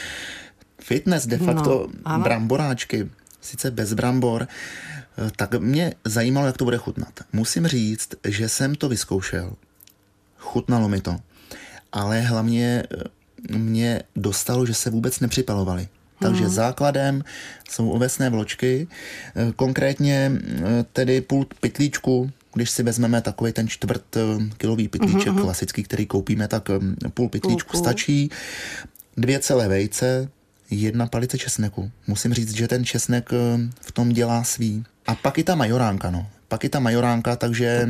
Fitness 0.81 1.27
de 1.27 1.39
facto 1.39 1.89
no, 2.09 2.19
bramboráčky, 2.19 3.11
sice 3.41 3.71
bez 3.71 3.95
brambor, 3.95 4.49
tak 5.37 5.55
mě 5.55 5.95
zajímalo, 6.05 6.47
jak 6.47 6.57
to 6.57 6.65
bude 6.65 6.77
chutnat. 6.77 7.21
Musím 7.33 7.67
říct, 7.67 8.15
že 8.25 8.49
jsem 8.49 8.75
to 8.75 8.89
vyzkoušel. 8.89 9.55
Chutnalo 10.39 10.89
mi 10.89 11.01
to. 11.01 11.17
Ale 11.93 12.21
hlavně 12.21 12.83
eh, 13.51 13.59
mě 13.59 14.03
dostalo, 14.17 14.67
že 14.67 14.75
se 14.75 14.91
vůbec 14.91 15.21
nepřipalovali. 15.21 15.89
Takže 16.19 16.45
hmm. 16.45 16.53
základem 16.53 17.25
jsou 17.71 17.91
ovesné 17.91 18.31
vločky, 18.31 18.89
eh, 19.37 19.53
konkrétně 19.57 20.33
eh, 20.33 20.85
tedy 20.93 21.21
půl 21.21 21.47
pytlíčku, 21.61 22.31
když 22.55 22.71
si 22.71 22.83
vezmeme 22.83 23.21
takový 23.21 23.53
ten 23.53 23.69
čtvrt 23.69 24.05
kilový 24.57 24.89
pytlíček 24.89 25.33
uh-huh. 25.33 25.43
klasický, 25.43 25.83
který 25.83 26.07
koupíme, 26.07 26.49
tak 26.49 26.69
půl 27.15 27.29
pytlíčku 27.29 27.73
půl, 27.73 27.81
půl. 27.81 27.85
stačí. 27.85 28.31
Dvě 29.17 29.39
celé 29.39 29.69
vejce, 29.69 30.29
jedna 30.71 31.07
palice 31.07 31.39
česneku. 31.39 31.91
Musím 32.07 32.35
říct, 32.35 32.55
že 32.57 32.69
ten 32.69 32.85
česnek 32.85 33.31
v 33.81 33.93
tom 33.93 34.09
dělá 34.09 34.45
svý. 34.45 34.85
A 35.07 35.15
pak 35.15 35.39
i 35.39 35.45
ta 35.45 35.55
majoránka, 35.55 36.11
no. 36.11 36.27
Pak 36.49 36.65
i 36.65 36.69
ta 36.69 36.81
majoránka, 36.81 37.37
takže 37.37 37.89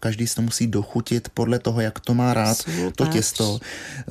každý 0.00 0.26
si 0.26 0.34
to 0.34 0.42
musí 0.42 0.66
dochutit 0.66 1.28
podle 1.28 1.58
toho, 1.58 1.80
jak 1.80 2.00
to 2.00 2.14
má 2.14 2.34
rád, 2.34 2.54
Super. 2.54 2.92
to 2.96 3.06
těsto. 3.06 3.58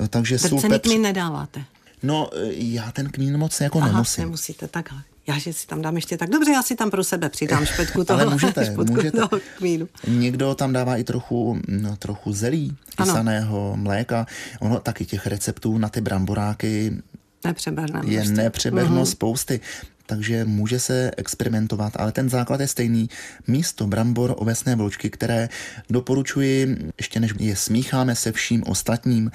Takže 0.08 0.38
sůl, 0.38 0.60
pepř... 0.68 0.88
mi 0.88 0.98
nedáváte? 0.98 1.64
No, 2.04 2.30
já 2.50 2.92
ten 2.92 3.10
kmín 3.10 3.38
moc 3.38 3.60
jako 3.60 3.78
Aha, 3.78 3.92
nemusím. 3.92 4.24
nemusíte, 4.24 4.68
takhle. 4.68 5.02
Já 5.26 5.38
že 5.38 5.52
si 5.52 5.66
tam 5.66 5.82
dám 5.82 5.96
ještě 5.96 6.16
tak 6.16 6.30
dobře, 6.30 6.50
já 6.52 6.62
si 6.62 6.76
tam 6.76 6.90
pro 6.90 7.04
sebe 7.04 7.28
přidám 7.28 7.66
špetku 7.66 8.04
toho, 8.04 8.20
Ale 8.20 8.32
můžete, 8.32 8.64
špetku 8.72 8.94
můžete. 8.94 9.18
toho 9.18 9.40
kmínu. 9.58 9.88
Někdo 10.08 10.54
tam 10.54 10.72
dává 10.72 10.96
i 10.96 11.04
trochu, 11.04 11.58
no, 11.68 11.96
trochu 11.96 12.32
zelí, 12.32 12.76
kysaného 12.96 13.72
ano. 13.72 13.82
mléka. 13.82 14.26
Ono 14.60 14.80
taky 14.80 15.04
těch 15.04 15.26
receptů 15.26 15.78
na 15.78 15.88
ty 15.88 16.00
bramboráky 16.00 17.02
Nepřeberné 17.44 18.00
je 18.04 18.24
nepřeberno 18.24 19.02
mm-hmm. 19.02 19.10
spousty 19.10 19.60
takže 20.06 20.44
může 20.44 20.80
se 20.80 21.10
experimentovat, 21.16 21.92
ale 21.96 22.12
ten 22.12 22.28
základ 22.28 22.60
je 22.60 22.68
stejný. 22.68 23.08
Místo 23.46 23.86
brambor 23.86 24.34
ovesné 24.36 24.76
vločky, 24.76 25.10
které 25.10 25.48
doporučuji, 25.90 26.76
ještě 26.98 27.20
než 27.20 27.34
je 27.38 27.56
smícháme 27.56 28.14
se 28.14 28.32
vším 28.32 28.62
ostatním, 28.66 29.30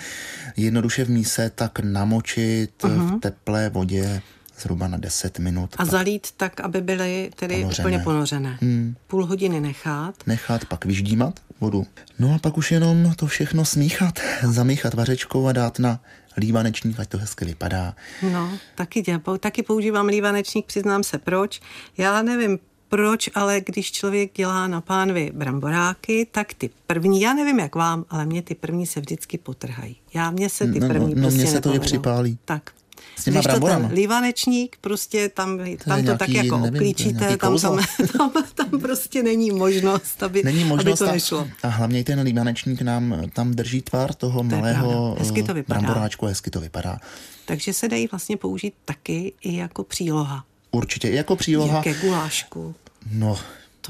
jednoduše 0.57 1.05
v 1.05 1.09
míse 1.09 1.51
tak 1.55 1.79
namočit 1.79 2.83
uh-huh. 2.83 2.89
v 2.89 2.97
mhm. 2.97 3.19
teplé 3.19 3.69
vodě 3.69 4.21
zhruba 4.59 4.87
na 4.87 4.97
10 4.97 5.39
minut. 5.39 5.75
A 5.77 5.85
zalít 5.85 6.27
tak, 6.37 6.59
aby 6.59 6.81
byly 6.81 7.31
tedy 7.35 7.55
ponořené. 7.55 7.83
úplně 7.83 7.99
ponořené. 7.99 8.57
Hmm. 8.61 8.95
Půl 9.07 9.25
hodiny 9.25 9.59
nechat. 9.59 10.15
Nechat, 10.27 10.65
pak 10.65 10.85
vyždímat 10.85 11.39
vodu. 11.59 11.85
No 12.19 12.33
a 12.35 12.39
pak 12.39 12.57
už 12.57 12.71
jenom 12.71 13.13
to 13.15 13.27
všechno 13.27 13.65
smíchat, 13.65 14.19
zamíchat 14.43 14.93
vařečkou 14.93 15.47
a 15.47 15.51
dát 15.51 15.79
na 15.79 15.99
lívanečník, 16.39 16.99
ať 16.99 17.09
to 17.09 17.17
hezky 17.17 17.45
vypadá. 17.45 17.95
No, 18.31 18.51
taky, 18.75 19.03
tě, 19.03 19.21
taky 19.39 19.63
používám 19.63 20.07
lívanečník, 20.07 20.65
přiznám 20.65 21.03
se 21.03 21.17
proč. 21.17 21.61
Já 21.97 22.21
nevím, 22.21 22.59
proč, 22.89 23.29
ale 23.35 23.61
když 23.65 23.91
člověk 23.91 24.33
dělá 24.33 24.67
na 24.67 24.81
pánvi 24.81 25.31
bramboráky, 25.33 26.27
tak 26.31 26.53
ty 26.53 26.69
první, 26.87 27.21
já 27.21 27.33
nevím 27.33 27.59
jak 27.59 27.75
vám, 27.75 28.05
ale 28.09 28.25
mě 28.25 28.41
ty 28.41 28.55
první 28.55 28.85
se 28.85 28.99
vždycky 28.99 29.37
potrhají. 29.37 29.95
Já, 30.13 30.31
mě 30.31 30.49
se 30.49 30.67
ty 30.67 30.79
no, 30.79 30.87
první 30.87 31.15
no, 31.15 31.15
no, 31.15 31.21
prostě 31.21 31.41
mně 31.41 31.51
se 31.51 31.61
to 31.61 31.73
je 31.73 31.79
připálí. 31.79 32.37
Tak, 32.45 32.71
s 33.15 33.23
těma 33.23 33.41
bramborama. 33.41 33.87
ten 33.87 33.97
lívanečník, 33.97 34.77
prostě 34.81 35.29
tam, 35.29 35.57
to 35.57 35.63
tam 35.63 35.97
to 35.97 36.03
nějaký, 36.03 36.17
tak 36.19 36.29
jako 36.29 36.57
nevím, 36.57 36.75
oklíčíte, 36.75 37.37
tam, 37.37 37.59
tam, 37.59 37.79
tam, 38.17 38.31
tam 38.55 38.79
prostě 38.79 39.23
není 39.23 39.51
možnost, 39.51 40.23
aby, 40.23 40.43
není 40.43 40.63
možnost 40.63 41.01
aby 41.01 41.07
to 41.07 41.11
nešlo. 41.13 41.47
A, 41.63 41.67
hlavně 41.67 42.03
ten 42.03 42.21
lívanečník 42.21 42.81
nám 42.81 43.15
tam 43.33 43.51
drží 43.51 43.81
tvar 43.81 44.13
toho 44.13 44.39
to 44.39 44.43
malého 44.43 45.15
hezky 45.19 45.43
to 45.43 45.53
vypadá. 45.53 45.79
bramboráčku, 45.79 46.25
hezky 46.25 46.49
to 46.49 46.61
vypadá. 46.61 46.99
Takže 47.45 47.73
se 47.73 47.87
dají 47.87 48.07
vlastně 48.11 48.37
použít 48.37 48.73
taky 48.85 49.33
i 49.41 49.55
jako 49.55 49.83
příloha. 49.83 50.43
Určitě, 50.71 51.09
i 51.09 51.15
jako 51.15 51.35
příloha. 51.35 51.83
Ke 51.83 51.93
gulášku. 51.93 52.75
No, 53.11 53.37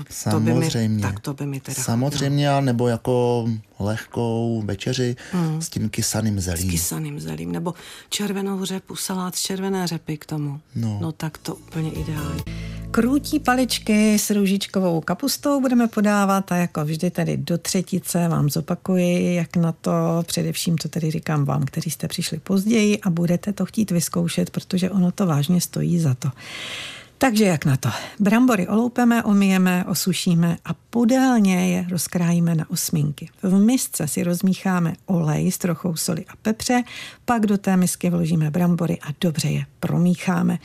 to, 0.08 0.13
samozřejmě. 0.13 0.53
To 0.53 0.70
by 0.70 0.88
mi, 0.88 1.01
tak 1.01 1.20
to 1.20 1.34
by 1.34 1.46
mi 1.46 1.60
teda 1.60 1.84
Samozřejmě, 1.84 2.50
no. 2.50 2.62
nebo 2.62 2.88
jako 2.88 3.46
lehkou 3.79 4.63
večeři 4.65 5.15
mm. 5.34 5.62
s 5.62 5.70
tím 5.70 5.89
kysaným 5.89 6.39
zelím. 6.39 6.70
S 6.70 6.72
kysaným 6.72 7.20
zelím, 7.20 7.51
nebo 7.51 7.74
červenou 8.10 8.65
řepu, 8.65 8.96
salát 8.96 9.36
z 9.36 9.41
červené 9.41 9.88
řepy 9.88 10.18
k 10.18 10.25
tomu. 10.25 10.60
No, 10.75 11.00
no 11.01 11.12
tak 11.12 11.38
to 11.38 11.56
úplně 11.56 11.91
ideální. 11.91 12.44
Krůtí 12.91 13.39
paličky 13.39 14.20
s 14.20 14.29
růžičkovou 14.29 15.01
kapustou 15.01 15.62
budeme 15.62 15.88
podávat 15.88 16.51
a 16.51 16.56
jako 16.56 16.86
vždy 16.86 17.12
tedy 17.12 17.38
do 17.38 17.58
třetice 17.58 18.27
vám 18.27 18.50
zopakuji, 18.50 19.36
jak 19.36 19.56
na 19.56 19.72
to, 19.72 19.91
především 20.25 20.77
to 20.77 20.89
tedy 20.89 21.12
říkám 21.12 21.46
vám, 21.46 21.65
kteří 21.65 21.89
jste 21.89 22.08
přišli 22.08 22.39
později 22.39 23.00
a 23.00 23.10
budete 23.10 23.53
to 23.53 23.65
chtít 23.65 23.91
vyzkoušet, 23.91 24.50
protože 24.50 24.89
ono 24.89 25.12
to 25.12 25.25
vážně 25.25 25.62
stojí 25.62 26.00
za 26.00 26.13
to. 26.13 26.29
Takže 27.21 27.45
jak 27.45 27.65
na 27.65 27.77
to? 27.77 27.89
Brambory 28.19 28.67
oloupeme, 28.67 29.23
omijeme, 29.23 29.85
osušíme 29.85 30.57
a 30.65 30.69
podélně 30.89 31.75
je 31.75 31.85
rozkrájíme 31.89 32.55
na 32.55 32.69
osminky. 32.69 33.29
V 33.43 33.59
misce 33.59 34.07
si 34.07 34.23
rozmícháme 34.23 34.93
olej 35.05 35.51
s 35.51 35.57
trochou 35.57 35.95
soli 35.95 36.25
a 36.25 36.33
pepře, 36.41 36.83
pak 37.25 37.45
do 37.45 37.57
té 37.57 37.77
misky 37.77 38.09
vložíme 38.09 38.51
brambory 38.51 38.99
a 39.01 39.07
dobře 39.21 39.47
je 39.49 39.65
promícháme. 39.79 40.59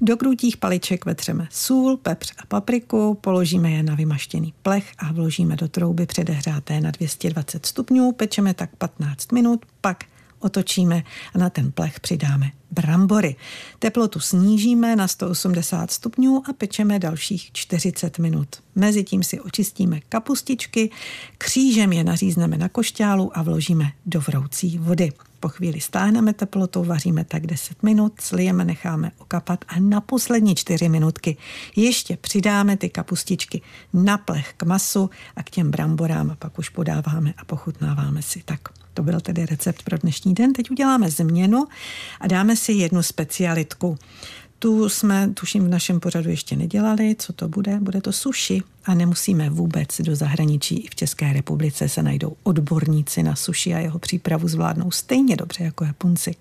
Do 0.00 0.16
krutích 0.16 0.56
paliček 0.56 1.04
vetřeme 1.04 1.48
sůl, 1.50 1.96
pepř 1.96 2.32
a 2.38 2.46
papriku, 2.46 3.18
položíme 3.20 3.70
je 3.70 3.82
na 3.82 3.94
vymaštěný 3.94 4.54
plech 4.62 4.92
a 4.98 5.12
vložíme 5.12 5.56
do 5.56 5.68
trouby 5.68 6.06
předehřáté 6.06 6.80
na 6.80 6.90
220 6.90 7.66
stupňů, 7.66 8.12
pečeme 8.12 8.54
tak 8.54 8.70
15 8.76 9.32
minut, 9.32 9.66
pak 9.80 10.04
otočíme 10.40 11.02
a 11.34 11.38
na 11.38 11.50
ten 11.50 11.72
plech 11.72 12.00
přidáme 12.00 12.50
brambory. 12.70 13.36
Teplotu 13.78 14.20
snížíme 14.20 14.96
na 14.96 15.08
180 15.08 15.90
stupňů 15.90 16.42
a 16.50 16.52
pečeme 16.52 16.98
dalších 16.98 17.52
40 17.52 18.18
minut. 18.18 18.48
Mezitím 18.74 19.22
si 19.22 19.40
očistíme 19.40 20.00
kapustičky, 20.08 20.90
křížem 21.38 21.92
je 21.92 22.04
nařízneme 22.04 22.58
na 22.58 22.68
košťálu 22.68 23.38
a 23.38 23.42
vložíme 23.42 23.92
do 24.06 24.20
vroucí 24.20 24.78
vody. 24.78 25.12
Po 25.40 25.48
chvíli 25.48 25.80
stáhneme 25.80 26.32
teplotu, 26.32 26.84
vaříme 26.84 27.24
tak 27.24 27.46
10 27.46 27.82
minut, 27.82 28.12
slijeme, 28.20 28.64
necháme 28.64 29.10
okapat 29.18 29.64
a 29.68 29.80
na 29.80 30.00
poslední 30.00 30.54
4 30.54 30.88
minutky 30.88 31.36
ještě 31.76 32.16
přidáme 32.16 32.76
ty 32.76 32.88
kapustičky 32.88 33.62
na 33.92 34.18
plech 34.18 34.54
k 34.56 34.62
masu 34.62 35.10
a 35.36 35.42
k 35.42 35.50
těm 35.50 35.70
bramborám 35.70 36.30
a 36.30 36.34
pak 36.34 36.58
už 36.58 36.68
podáváme 36.68 37.34
a 37.36 37.44
pochutnáváme 37.44 38.22
si 38.22 38.42
tak. 38.44 38.60
To 38.94 39.02
byl 39.02 39.20
tedy 39.20 39.46
recept 39.46 39.82
pro 39.82 39.98
dnešní 39.98 40.34
den. 40.34 40.52
Teď 40.52 40.70
uděláme 40.70 41.10
změnu 41.10 41.66
a 42.20 42.26
dáme 42.26 42.56
si 42.56 42.72
jednu 42.72 43.02
specialitku. 43.02 43.98
Tu 44.58 44.88
jsme, 44.88 45.30
tuším, 45.34 45.64
v 45.64 45.68
našem 45.68 46.00
pořadu 46.00 46.30
ještě 46.30 46.56
nedělali. 46.56 47.16
Co 47.18 47.32
to 47.32 47.48
bude? 47.48 47.80
Bude 47.80 48.00
to 48.00 48.12
sushi 48.12 48.62
a 48.84 48.94
nemusíme 48.94 49.50
vůbec 49.50 50.00
do 50.00 50.16
zahraničí. 50.16 50.80
I 50.80 50.88
v 50.88 50.94
České 50.94 51.32
republice 51.32 51.88
se 51.88 52.02
najdou 52.02 52.36
odborníci 52.42 53.22
na 53.22 53.36
suši 53.36 53.74
a 53.74 53.78
jeho 53.78 53.98
přípravu 53.98 54.48
zvládnou 54.48 54.90
stejně 54.90 55.36
dobře 55.36 55.64
jako 55.64 55.84
Japonci. 55.84 56.34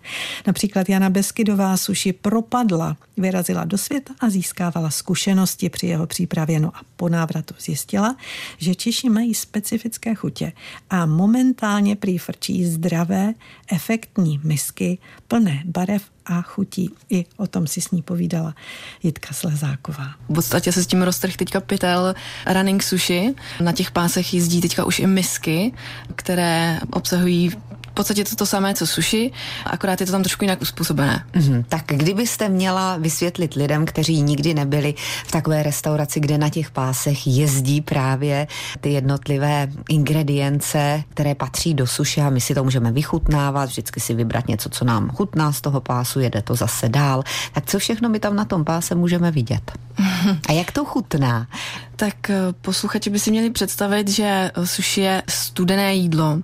Například 0.48 0.90
Jana 0.90 1.10
Beskydová 1.10 1.78
suši 1.78 2.14
propadla, 2.14 2.98
vyrazila 3.18 3.66
do 3.66 3.78
světa 3.78 4.14
a 4.20 4.30
získávala 4.30 4.90
zkušenosti 4.90 5.70
při 5.70 5.88
jeho 5.88 6.08
přípravě. 6.08 6.60
No 6.60 6.76
a 6.76 6.82
po 6.96 7.10
návratu 7.10 7.54
zjistila, 7.60 8.16
že 8.58 8.76
Češi 8.76 9.10
mají 9.10 9.36
specifické 9.36 10.16
chutě 10.16 10.52
a 10.90 11.06
momentálně 11.06 11.96
prý 11.96 12.18
frčí 12.18 12.66
zdravé, 12.66 13.34
efektní 13.72 14.40
misky 14.44 14.98
plné 15.28 15.64
barev 15.66 16.04
a 16.26 16.42
chutí. 16.42 16.92
I 17.10 17.26
o 17.38 17.48
tom 17.48 17.68
si 17.68 17.82
s 17.82 17.92
ní 17.92 18.02
povídala 18.02 18.56
Jitka 19.04 19.34
Slezáková. 19.34 20.16
V 20.30 20.34
podstatě 20.34 20.72
se 20.72 20.84
s 20.84 20.88
tím 20.88 21.02
roztrh 21.02 21.36
teďka 21.38 21.60
pytel 21.60 22.16
running 22.46 22.84
sushi. 22.84 23.34
Na 23.60 23.72
těch 23.72 23.92
pásech 23.92 24.34
jezdí 24.34 24.62
teďka 24.62 24.86
už 24.86 25.00
i 25.00 25.08
misky, 25.08 25.74
které 26.16 26.80
obsahují 26.92 27.52
podstatě 28.00 28.24
to, 28.24 28.36
to 28.36 28.46
samé, 28.46 28.74
co 28.74 28.88
sushi, 28.88 29.32
akorát 29.66 30.00
je 30.02 30.06
to 30.06 30.12
tam 30.12 30.24
trošku 30.24 30.44
jinak 30.44 30.62
uspůsobené. 30.62 31.26
Mm-hmm. 31.34 31.66
Tak 31.70 31.84
kdybyste 31.88 32.50
měla 32.50 32.98
vysvětlit 32.98 33.54
lidem, 33.54 33.86
kteří 33.86 34.22
nikdy 34.22 34.54
nebyli 34.54 34.94
v 35.28 35.32
takové 35.32 35.64
restauraci, 35.64 36.20
kde 36.20 36.38
na 36.38 36.50
těch 36.50 36.72
pásech 36.72 37.28
jezdí 37.28 37.82
právě 37.82 38.48
ty 38.82 38.90
jednotlivé 38.90 39.68
ingredience, 39.90 41.04
které 41.10 41.36
patří 41.36 41.74
do 41.74 41.88
sushi 41.88 42.22
a 42.22 42.30
my 42.30 42.42
si 42.42 42.56
to 42.56 42.64
můžeme 42.64 42.92
vychutnávat, 42.92 43.70
vždycky 43.70 44.00
si 44.00 44.14
vybrat 44.14 44.48
něco, 44.48 44.70
co 44.70 44.86
nám 44.86 45.10
chutná 45.10 45.52
z 45.52 45.62
toho 45.62 45.82
pásu, 45.82 46.20
jede 46.20 46.42
to 46.42 46.56
zase 46.56 46.90
dál. 46.90 47.24
Tak 47.52 47.66
co 47.66 47.80
všechno 47.80 48.10
my 48.10 48.20
tam 48.20 48.36
na 48.36 48.46
tom 48.46 48.66
páse 48.66 48.96
můžeme 48.96 49.32
vidět? 49.32 49.72
A 50.50 50.52
jak 50.52 50.72
to 50.72 50.86
chutná? 50.86 51.48
Tak 51.96 52.30
eh, 52.30 52.36
posluchači 52.62 53.10
by 53.10 53.20
si 53.20 53.32
měli 53.32 53.50
představit, 53.50 54.08
že 54.08 54.52
sushi 54.64 55.02
je 55.02 55.24
studené 55.28 55.96
jídlo. 55.96 56.40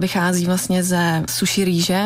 Vychází 0.00 0.46
vlastně 0.46 0.82
ze 0.84 1.24
sushi 1.28 1.64
rýže, 1.64 2.04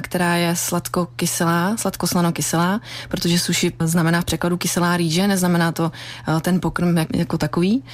která 0.00 0.36
je 0.36 0.56
sladko-kyselá, 0.56 1.76
sladko-slano-kyselá, 1.76 2.80
protože 3.08 3.38
sushi 3.38 3.72
znamená 3.80 4.20
v 4.20 4.24
překladu 4.24 4.56
kyselá 4.56 4.96
rýže, 4.96 5.28
neznamená 5.28 5.72
to 5.72 5.92
ten 6.40 6.60
pokrm 6.60 6.96
jako 7.14 7.38
takový. 7.38 7.84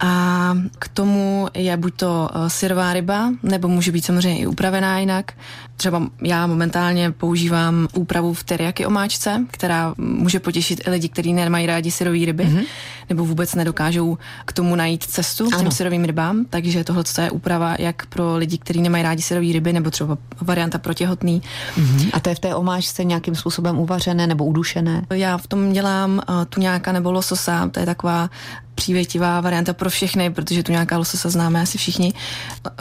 A 0.00 0.54
k 0.78 0.88
tomu 0.88 1.48
je 1.54 1.76
buď 1.76 1.94
to 1.96 2.30
syrová 2.48 2.92
ryba, 2.92 3.32
nebo 3.42 3.68
může 3.68 3.92
být 3.92 4.04
samozřejmě 4.04 4.38
i 4.38 4.46
upravená 4.46 4.98
jinak. 4.98 5.32
Třeba 5.76 6.02
já 6.22 6.46
momentálně 6.46 7.10
používám 7.10 7.88
úpravu 7.94 8.34
v 8.34 8.44
teriyaki 8.44 8.86
omáčce, 8.86 9.44
která 9.50 9.94
může 9.98 10.40
potěšit 10.40 10.80
i 10.86 10.90
lidi, 10.90 11.08
kteří 11.08 11.32
nemají 11.32 11.66
rádi 11.66 11.90
syrové 11.90 12.18
ryby, 12.24 12.44
mm-hmm. 12.44 12.64
Nebo 13.08 13.24
vůbec 13.24 13.54
nedokážou 13.54 14.18
k 14.44 14.52
tomu 14.52 14.76
najít 14.76 15.04
cestu 15.04 15.50
k 15.50 15.58
těm 15.58 15.70
syrovým 15.70 16.04
rybám. 16.04 16.44
Takže 16.50 16.84
tohle 16.84 17.04
je 17.22 17.30
úprava 17.30 17.76
jak 17.78 18.06
pro 18.06 18.36
lidi, 18.36 18.58
kteří 18.58 18.82
nemají 18.82 19.02
rádi 19.02 19.22
syrové 19.22 19.52
ryby, 19.52 19.72
nebo 19.72 19.90
třeba 19.90 20.18
varianta 20.40 20.78
pro 20.78 20.94
těhotný. 20.94 21.42
Mm-hmm. 21.76 22.10
A 22.12 22.20
to 22.20 22.28
je 22.28 22.34
v 22.34 22.38
té 22.38 22.54
omáčce 22.54 23.04
nějakým 23.04 23.34
způsobem 23.34 23.78
uvařené 23.78 24.26
nebo 24.26 24.44
udušené? 24.44 25.06
Já 25.14 25.38
v 25.38 25.46
tom 25.46 25.72
dělám 25.72 26.10
uh, 26.28 26.44
tuňáka 26.44 26.92
nebo 26.92 27.12
lososa, 27.12 27.68
to 27.68 27.80
je 27.80 27.86
taková 27.86 28.30
přívětivá 28.76 29.40
varianta 29.40 29.72
pro 29.72 29.90
všechny, 29.90 30.30
protože 30.30 30.62
tu 30.62 30.72
nějaká 30.72 30.98
lososa 30.98 31.28
známe 31.28 31.60
asi 31.60 31.78
všichni. 31.78 32.12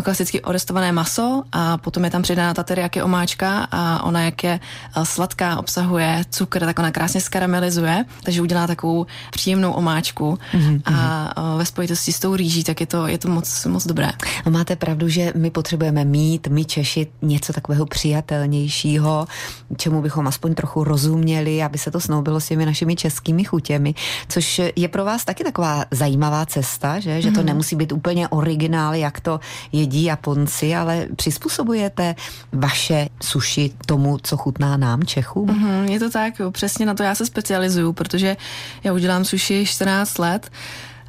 Klasicky 0.03 0.41
orestované 0.41 0.91
maso 0.91 1.43
a 1.51 1.77
potom 1.77 2.03
je 2.03 2.09
tam 2.09 2.21
přidána 2.21 2.53
ta 2.53 2.63
teriyaki 2.63 3.01
omáčka 3.01 3.67
a 3.71 4.03
ona 4.03 4.21
jak 4.21 4.43
je 4.43 4.59
eh, 4.59 5.05
sladká, 5.05 5.57
obsahuje 5.57 6.25
cukr, 6.29 6.59
tak 6.65 6.79
ona 6.79 6.91
krásně 6.91 7.21
skaramelizuje, 7.21 8.05
takže 8.23 8.41
udělá 8.41 8.67
takovou 8.67 9.05
příjemnou 9.31 9.71
omáčku 9.71 10.14
mm-hmm. 10.19 10.81
a 10.85 11.55
ve 11.57 11.65
spojitosti 11.65 12.11
s 12.11 12.19
tou 12.19 12.35
rýží, 12.35 12.63
tak 12.63 12.81
je 12.81 12.87
to, 12.87 13.07
je 13.07 13.17
to 13.17 13.29
moc, 13.29 13.65
moc 13.65 13.87
dobré. 13.87 14.11
A 14.45 14.49
máte 14.49 14.75
pravdu, 14.75 15.09
že 15.09 15.33
my 15.35 15.51
potřebujeme 15.51 16.05
mít, 16.05 16.47
my 16.47 16.65
Češi, 16.65 17.07
něco 17.21 17.53
takového 17.53 17.85
přijatelnějšího, 17.85 19.27
čemu 19.77 20.01
bychom 20.01 20.27
aspoň 20.27 20.55
trochu 20.55 20.83
rozuměli, 20.83 21.63
aby 21.63 21.77
se 21.77 21.91
to 21.91 21.99
snoubilo 21.99 22.39
s 22.39 22.47
těmi 22.47 22.65
našimi 22.65 22.95
českými 22.95 23.43
chutěmi, 23.43 23.93
což 24.27 24.61
je 24.75 24.87
pro 24.87 25.05
vás 25.05 25.25
taky 25.25 25.43
taková 25.43 25.85
zajímavá 25.91 26.45
cesta, 26.45 26.99
že, 26.99 27.21
že 27.21 27.31
to 27.31 27.39
mm. 27.39 27.45
nemusí 27.45 27.75
být 27.75 27.91
úplně 27.91 28.27
originál, 28.27 28.93
jak 28.95 29.19
to 29.19 29.39
jedí 29.71 30.03
Japonci, 30.03 30.75
ale 30.75 31.07
přizpůsobujete 31.15 32.15
vaše 32.51 33.09
suši 33.21 33.71
tomu, 33.85 34.17
co 34.23 34.37
chutná 34.37 34.77
nám, 34.77 35.03
Čechům? 35.03 35.49
Mm, 35.49 35.85
je 35.85 35.99
to 35.99 36.09
tak, 36.09 36.39
jo, 36.39 36.51
přesně 36.51 36.85
na 36.85 36.93
to 36.93 37.03
já 37.03 37.15
se 37.15 37.25
specializuju, 37.25 37.93
protože 37.93 38.37
já 38.83 38.93
udělám 38.93 39.25
suši 39.25 39.65
14 39.65 40.04
let 40.19 40.51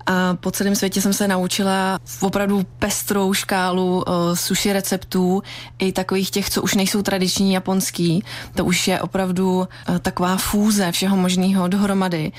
a 0.07 0.35
po 0.35 0.51
celém 0.51 0.75
světě 0.75 1.01
jsem 1.01 1.13
se 1.13 1.29
naučila 1.29 1.99
opravdu 2.21 2.67
pestrou 2.79 3.35
škálu 3.35 3.97
uh, 3.97 4.35
sushi 4.35 4.73
receptů, 4.73 5.43
i 5.79 5.93
takových 5.93 6.31
těch, 6.31 6.51
co 6.51 6.63
už 6.63 6.75
nejsou 6.75 7.03
tradiční 7.03 7.53
japonský. 7.53 8.25
To 8.55 8.65
už 8.65 8.89
je 8.89 9.01
opravdu 9.01 9.57
uh, 9.59 9.99
taková 9.99 10.37
fúze 10.37 10.93
všeho 10.93 11.17
možného 11.17 11.69
dohromady. 11.69 12.33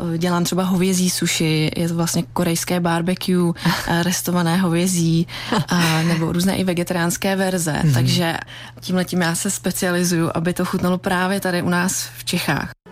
Uh, 0.00 0.16
dělám 0.16 0.44
třeba 0.44 0.62
hovězí 0.62 1.10
sushi, 1.10 1.70
je 1.76 1.88
to 1.88 1.94
vlastně 1.94 2.22
korejské 2.32 2.80
barbecue, 2.80 3.42
uh, 3.42 3.54
restované 4.02 4.56
hovězí, 4.56 5.26
uh, 5.52 6.04
nebo 6.04 6.32
různé 6.32 6.56
i 6.56 6.64
vegetariánské 6.64 7.36
verze. 7.36 7.72
Mm-hmm. 7.72 7.94
Takže 7.94 8.36
tímhle 8.80 9.04
tím 9.04 9.20
já 9.20 9.34
se 9.34 9.50
specializuju, 9.50 10.30
aby 10.34 10.52
to 10.52 10.64
chutnalo 10.64 10.98
právě 10.98 11.40
tady 11.40 11.62
u 11.62 11.68
nás 11.68 12.08
v 12.18 12.24
Čechách. 12.24 12.83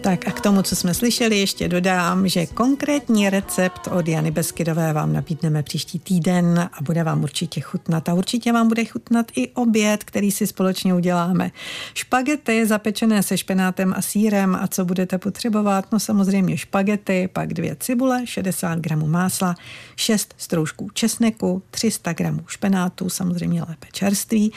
Tak 0.00 0.28
a 0.28 0.32
k 0.32 0.40
tomu, 0.40 0.62
co 0.62 0.76
jsme 0.76 0.94
slyšeli, 0.94 1.38
ještě 1.38 1.68
dodám, 1.68 2.28
že 2.28 2.46
konkrétní 2.46 3.30
recept 3.30 3.88
od 3.90 4.08
Jany 4.08 4.30
Beskydové 4.30 4.92
vám 4.92 5.12
nabídneme 5.12 5.62
příští 5.62 5.98
týden 5.98 6.58
a 6.72 6.82
bude 6.82 7.04
vám 7.04 7.22
určitě 7.22 7.60
chutnat. 7.60 8.08
A 8.08 8.14
určitě 8.14 8.52
vám 8.52 8.68
bude 8.68 8.84
chutnat 8.84 9.26
i 9.36 9.48
oběd, 9.48 10.04
který 10.04 10.30
si 10.30 10.46
společně 10.46 10.94
uděláme. 10.94 11.50
Špagety 11.94 12.66
zapečené 12.66 13.22
se 13.22 13.38
špenátem 13.38 13.94
a 13.96 14.02
sírem 14.02 14.54
a 14.60 14.68
co 14.68 14.84
budete 14.84 15.18
potřebovat? 15.18 15.92
No 15.92 16.00
samozřejmě 16.00 16.56
špagety, 16.56 17.28
pak 17.32 17.54
dvě 17.54 17.76
cibule, 17.80 18.26
60 18.26 18.78
gramů 18.78 19.06
másla, 19.06 19.54
6 19.96 20.34
stroužků 20.38 20.90
česneku, 20.94 21.62
300 21.70 22.12
gramů 22.12 22.40
špenátu, 22.46 23.08
samozřejmě 23.08 23.62
lépe 23.62 23.86
čerství, 23.92 24.52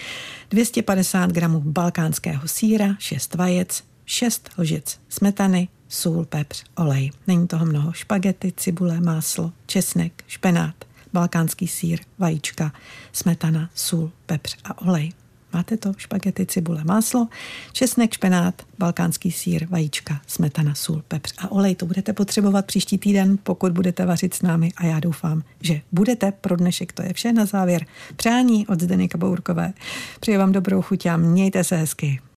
250 0.49 1.31
gramů 1.31 1.59
balkánského 1.59 2.47
síra, 2.47 2.95
6 2.99 3.35
vajec, 3.35 3.90
6 4.05 4.49
lžic 4.57 4.99
smetany, 5.09 5.67
sůl, 5.89 6.25
pepř, 6.25 6.63
olej. 6.75 7.11
Není 7.27 7.47
toho 7.47 7.65
mnoho. 7.65 7.93
Špagety, 7.93 8.53
cibule, 8.57 8.99
máslo, 8.99 9.51
česnek, 9.65 10.23
špenát, 10.27 10.75
balkánský 11.13 11.67
sír, 11.67 11.99
vajíčka, 12.19 12.73
smetana, 13.11 13.69
sůl, 13.75 14.11
pepř 14.25 14.57
a 14.63 14.81
olej. 14.81 15.13
Máte 15.53 15.77
to? 15.77 15.93
Špagety, 15.97 16.45
cibule, 16.45 16.83
máslo, 16.83 17.27
česnek, 17.73 18.13
špenát, 18.13 18.61
balkánský 18.79 19.31
sír, 19.31 19.67
vajíčka, 19.69 20.21
smetana, 20.27 20.75
sůl, 20.75 21.03
pepř 21.07 21.33
a 21.37 21.51
olej. 21.51 21.75
To 21.75 21.85
budete 21.85 22.13
potřebovat 22.13 22.65
příští 22.65 22.97
týden, 22.97 23.37
pokud 23.43 23.71
budete 23.71 24.05
vařit 24.05 24.33
s 24.33 24.41
námi 24.41 24.71
a 24.77 24.85
já 24.85 24.99
doufám, 24.99 25.43
že 25.61 25.81
budete. 25.91 26.31
Pro 26.31 26.55
dnešek 26.55 26.91
to 26.91 27.03
je 27.03 27.13
vše 27.13 27.33
na 27.33 27.45
závěr. 27.45 27.85
Přání 28.15 28.67
od 28.67 28.81
Zdeny 28.81 29.07
Kabourkové. 29.07 29.73
Přeji 30.19 30.37
vám 30.37 30.51
dobrou 30.51 30.81
chuť 30.81 31.05
a 31.05 31.17
mějte 31.17 31.63
se 31.63 31.75
hezky. 31.75 32.21